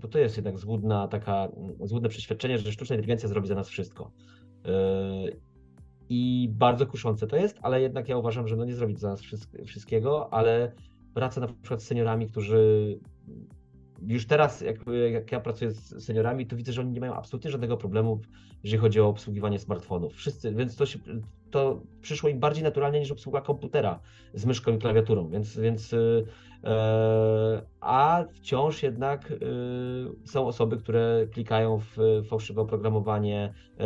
bo 0.00 0.08
to 0.08 0.18
jest 0.18 0.36
jednak 0.36 0.58
złudna, 0.58 1.08
taka 1.08 1.48
złudne 1.80 2.08
przeświadczenie, 2.08 2.58
że 2.58 2.72
sztuczna 2.72 2.96
inteligencja 2.96 3.28
zrobi 3.28 3.48
za 3.48 3.54
nas 3.54 3.68
wszystko. 3.68 4.12
I 6.08 6.48
bardzo 6.52 6.86
kuszące 6.86 7.26
to 7.26 7.36
jest, 7.36 7.58
ale 7.62 7.80
jednak 7.82 8.08
ja 8.08 8.16
uważam, 8.16 8.48
że 8.48 8.56
no 8.56 8.64
nie 8.64 8.74
zrobi 8.74 8.96
za 8.96 9.08
nas 9.08 9.22
wszystkiego, 9.66 10.32
ale 10.32 10.72
praca 11.14 11.40
na 11.40 11.46
przykład 11.46 11.82
z 11.82 11.86
seniorami, 11.86 12.26
którzy 12.26 12.98
już 14.06 14.26
teraz, 14.26 14.60
jak, 14.60 14.76
jak, 15.12 15.32
ja 15.32 15.40
pracuję 15.40 15.70
z 15.70 16.04
seniorami, 16.04 16.46
to 16.46 16.56
widzę, 16.56 16.72
że 16.72 16.80
oni 16.80 16.92
nie 16.92 17.00
mają 17.00 17.14
absolutnie 17.14 17.50
żadnego 17.50 17.76
problemu, 17.76 18.20
jeżeli 18.64 18.80
chodzi 18.80 19.00
o 19.00 19.08
obsługiwanie 19.08 19.58
smartfonów. 19.58 20.14
Wszyscy, 20.14 20.54
więc 20.54 20.76
to, 20.76 20.86
się, 20.86 20.98
to 21.50 21.82
przyszło 22.00 22.28
im 22.28 22.40
bardziej 22.40 22.64
naturalnie 22.64 23.00
niż 23.00 23.10
obsługa 23.10 23.40
komputera 23.40 24.00
z 24.34 24.46
myszką 24.46 24.72
i 24.72 24.78
klawiaturą, 24.78 25.28
więc, 25.28 25.58
więc 25.58 25.94
e, 26.64 27.62
a 27.80 28.24
wciąż 28.34 28.82
jednak 28.82 29.32
e, 29.32 29.36
są 30.26 30.46
osoby, 30.46 30.76
które 30.76 31.26
klikają 31.32 31.78
w 31.78 31.96
fałszywe 32.28 32.60
oprogramowanie, 32.60 33.54
e, 33.78 33.84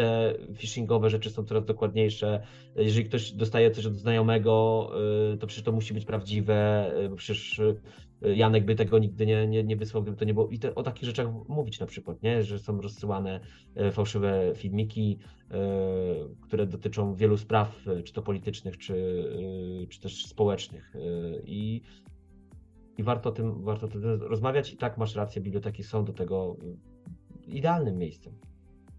te 0.00 0.34
phishingowe 0.54 1.10
rzeczy 1.10 1.30
są 1.30 1.44
coraz 1.44 1.64
dokładniejsze. 1.64 2.42
Jeżeli 2.76 3.04
ktoś 3.04 3.32
dostaje 3.32 3.70
coś 3.70 3.86
od 3.86 3.94
znajomego, 3.94 4.90
y, 5.34 5.38
to 5.38 5.46
przecież 5.46 5.64
to 5.64 5.72
musi 5.72 5.94
być 5.94 6.04
prawdziwe, 6.04 6.90
y, 7.04 7.08
bo 7.08 7.16
przecież 7.16 7.58
y, 7.58 7.80
Janek 8.36 8.64
by 8.64 8.74
tego 8.74 8.98
nigdy 8.98 9.26
nie, 9.26 9.46
nie, 9.46 9.64
nie 9.64 9.76
wysłał, 9.76 10.02
gdyby 10.02 10.16
to 10.16 10.24
nie 10.24 10.34
było. 10.34 10.48
I 10.48 10.58
te, 10.58 10.74
o 10.74 10.82
takich 10.82 11.04
rzeczach 11.04 11.26
mówić 11.48 11.80
na 11.80 11.86
przykład, 11.86 12.22
nie? 12.22 12.42
że 12.42 12.58
są 12.58 12.80
rozsyłane 12.80 13.40
fałszywe 13.92 14.52
filmiki, 14.54 15.18
które 16.40 16.66
dotyczą 16.66 17.14
wielu 17.14 17.36
spraw, 17.36 17.84
czy 18.04 18.12
to 18.12 18.22
politycznych, 18.22 18.78
czy, 18.78 19.24
czy 19.88 20.00
też 20.00 20.26
społecznych. 20.26 20.94
I, 21.44 21.80
i 22.98 23.02
warto, 23.02 23.28
o 23.28 23.32
tym, 23.32 23.62
warto 23.62 23.86
o 23.86 23.88
tym 23.88 24.02
rozmawiać. 24.22 24.72
I 24.72 24.76
tak 24.76 24.98
masz 24.98 25.14
rację, 25.14 25.42
biblioteki 25.42 25.82
są 25.82 26.04
do 26.04 26.12
tego 26.12 26.56
idealnym 27.46 27.98
miejscem 27.98 28.32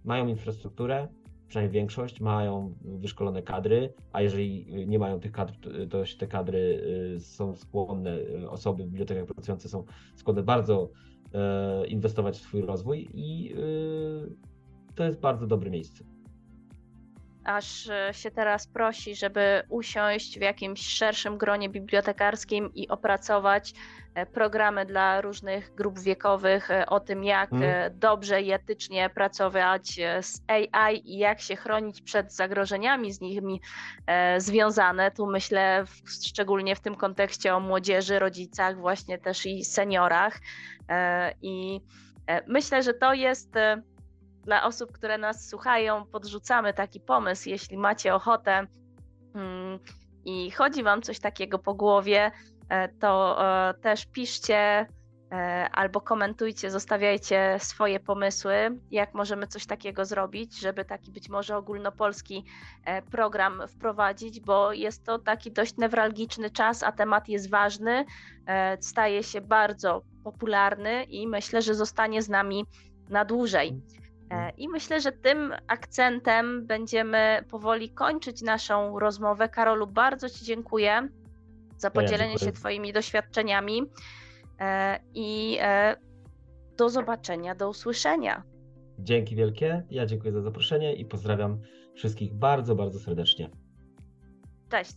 mają 0.03 0.27
infrastrukturę, 0.27 1.07
przynajmniej 1.47 1.73
większość, 1.73 2.21
mają 2.21 2.73
wyszkolone 2.81 3.41
kadry, 3.41 3.93
a 4.11 4.21
jeżeli 4.21 4.65
nie 4.87 4.99
mają 4.99 5.19
tych 5.19 5.31
kadr, 5.31 5.53
to 5.89 6.03
te 6.19 6.27
kadry 6.27 6.83
y, 7.15 7.19
są 7.19 7.55
skłonne, 7.55 8.17
y, 8.17 8.49
osoby 8.49 8.83
w 8.83 8.87
bibliotekach 8.87 9.25
pracujące 9.25 9.69
są 9.69 9.83
skłonne 10.15 10.43
bardzo 10.43 10.89
e, 11.33 11.87
inwestować 11.87 12.37
w 12.37 12.41
swój 12.41 12.61
rozwój 12.61 13.09
i 13.13 13.53
y, 13.53 14.35
to 14.95 15.03
jest 15.03 15.19
bardzo 15.19 15.47
dobre 15.47 15.69
miejsce 15.69 16.10
aż 17.43 17.89
e, 17.89 18.13
się 18.13 18.31
teraz 18.31 18.67
prosi, 18.67 19.15
żeby 19.15 19.63
usiąść 19.69 20.39
w 20.39 20.41
jakimś 20.41 20.87
szerszym 20.87 21.37
gronie 21.37 21.69
bibliotekarskim 21.69 22.73
i 22.73 22.87
opracować 22.87 23.73
e, 24.15 24.25
programy 24.25 24.85
dla 24.85 25.21
różnych 25.21 25.75
grup 25.75 25.99
wiekowych 25.99 26.71
e, 26.71 26.85
o 26.85 26.99
tym, 26.99 27.23
jak 27.23 27.49
hmm. 27.49 27.99
dobrze 27.99 28.41
i 28.41 28.51
etycznie 28.51 29.09
pracować 29.09 29.99
z 30.21 30.41
AI 30.47 31.13
i 31.13 31.17
jak 31.17 31.41
się 31.41 31.55
chronić 31.55 32.01
przed 32.01 32.33
zagrożeniami 32.33 33.13
z 33.13 33.21
nimi 33.21 33.61
związane. 34.37 35.11
Tu 35.11 35.27
myślę 35.27 35.85
w, 35.85 36.09
szczególnie 36.27 36.75
w 36.75 36.79
tym 36.79 36.95
kontekście 36.95 37.55
o 37.55 37.59
młodzieży, 37.59 38.19
rodzicach, 38.19 38.77
właśnie 38.77 39.17
też 39.17 39.45
i 39.45 39.65
seniorach. 39.65 40.39
I 41.41 41.81
myślę, 42.47 42.83
że 42.83 42.93
to 42.93 43.13
jest 43.13 43.55
dla 44.43 44.63
osób, 44.63 44.91
które 44.91 45.17
nas 45.17 45.47
słuchają, 45.49 46.05
podrzucamy 46.05 46.73
taki 46.73 46.99
pomysł, 46.99 47.49
jeśli 47.49 47.77
macie 47.77 48.15
ochotę 48.15 48.67
hmm, 49.33 49.79
i 50.25 50.51
chodzi 50.51 50.83
Wam 50.83 51.01
coś 51.01 51.19
takiego 51.19 51.59
po 51.59 51.73
głowie, 51.73 52.31
e, 52.69 52.89
to 52.89 53.37
e, 53.69 53.73
też 53.73 54.05
piszcie 54.05 54.85
e, 55.31 55.69
albo 55.71 56.01
komentujcie, 56.01 56.71
zostawiajcie 56.71 57.57
swoje 57.59 57.99
pomysły, 57.99 58.53
jak 58.91 59.13
możemy 59.13 59.47
coś 59.47 59.65
takiego 59.65 60.05
zrobić, 60.05 60.59
żeby 60.59 60.85
taki 60.85 61.11
być 61.11 61.29
może 61.29 61.57
ogólnopolski 61.57 62.45
program 63.11 63.63
wprowadzić, 63.67 64.39
bo 64.39 64.73
jest 64.73 65.05
to 65.05 65.19
taki 65.19 65.51
dość 65.51 65.77
newralgiczny 65.77 66.49
czas, 66.49 66.83
a 66.83 66.91
temat 66.91 67.29
jest 67.29 67.49
ważny, 67.49 68.05
staje 68.79 69.23
się 69.23 69.41
bardzo 69.41 70.01
popularny 70.23 71.03
i 71.03 71.27
myślę, 71.27 71.61
że 71.61 71.75
zostanie 71.75 72.21
z 72.21 72.29
nami 72.29 72.65
na 73.09 73.25
dłużej. 73.25 73.81
E, 74.31 74.51
I 74.57 74.69
myślę, 74.69 75.01
że 75.01 75.11
tym 75.11 75.53
akcentem 75.67 76.65
będziemy 76.67 77.43
powoli 77.49 77.89
kończyć 77.89 78.41
naszą 78.41 78.99
rozmowę. 78.99 79.49
Karolu, 79.49 79.87
bardzo 79.87 80.29
Ci 80.29 80.45
dziękuję 80.45 81.09
za 81.77 81.91
podzielenie 81.91 82.33
ja 82.33 82.39
się 82.39 82.51
Twoimi 82.51 82.93
doświadczeniami 82.93 83.81
e, 84.59 84.99
i 85.13 85.57
e, 85.61 85.95
do 86.77 86.89
zobaczenia, 86.89 87.55
do 87.55 87.69
usłyszenia. 87.69 88.43
Dzięki 88.99 89.35
wielkie. 89.35 89.83
Ja 89.89 90.05
dziękuję 90.05 90.33
za 90.33 90.41
zaproszenie 90.41 90.95
i 90.95 91.05
pozdrawiam 91.05 91.61
wszystkich 91.95 92.33
bardzo, 92.33 92.75
bardzo 92.75 92.99
serdecznie. 92.99 93.49
Cześć. 94.69 94.95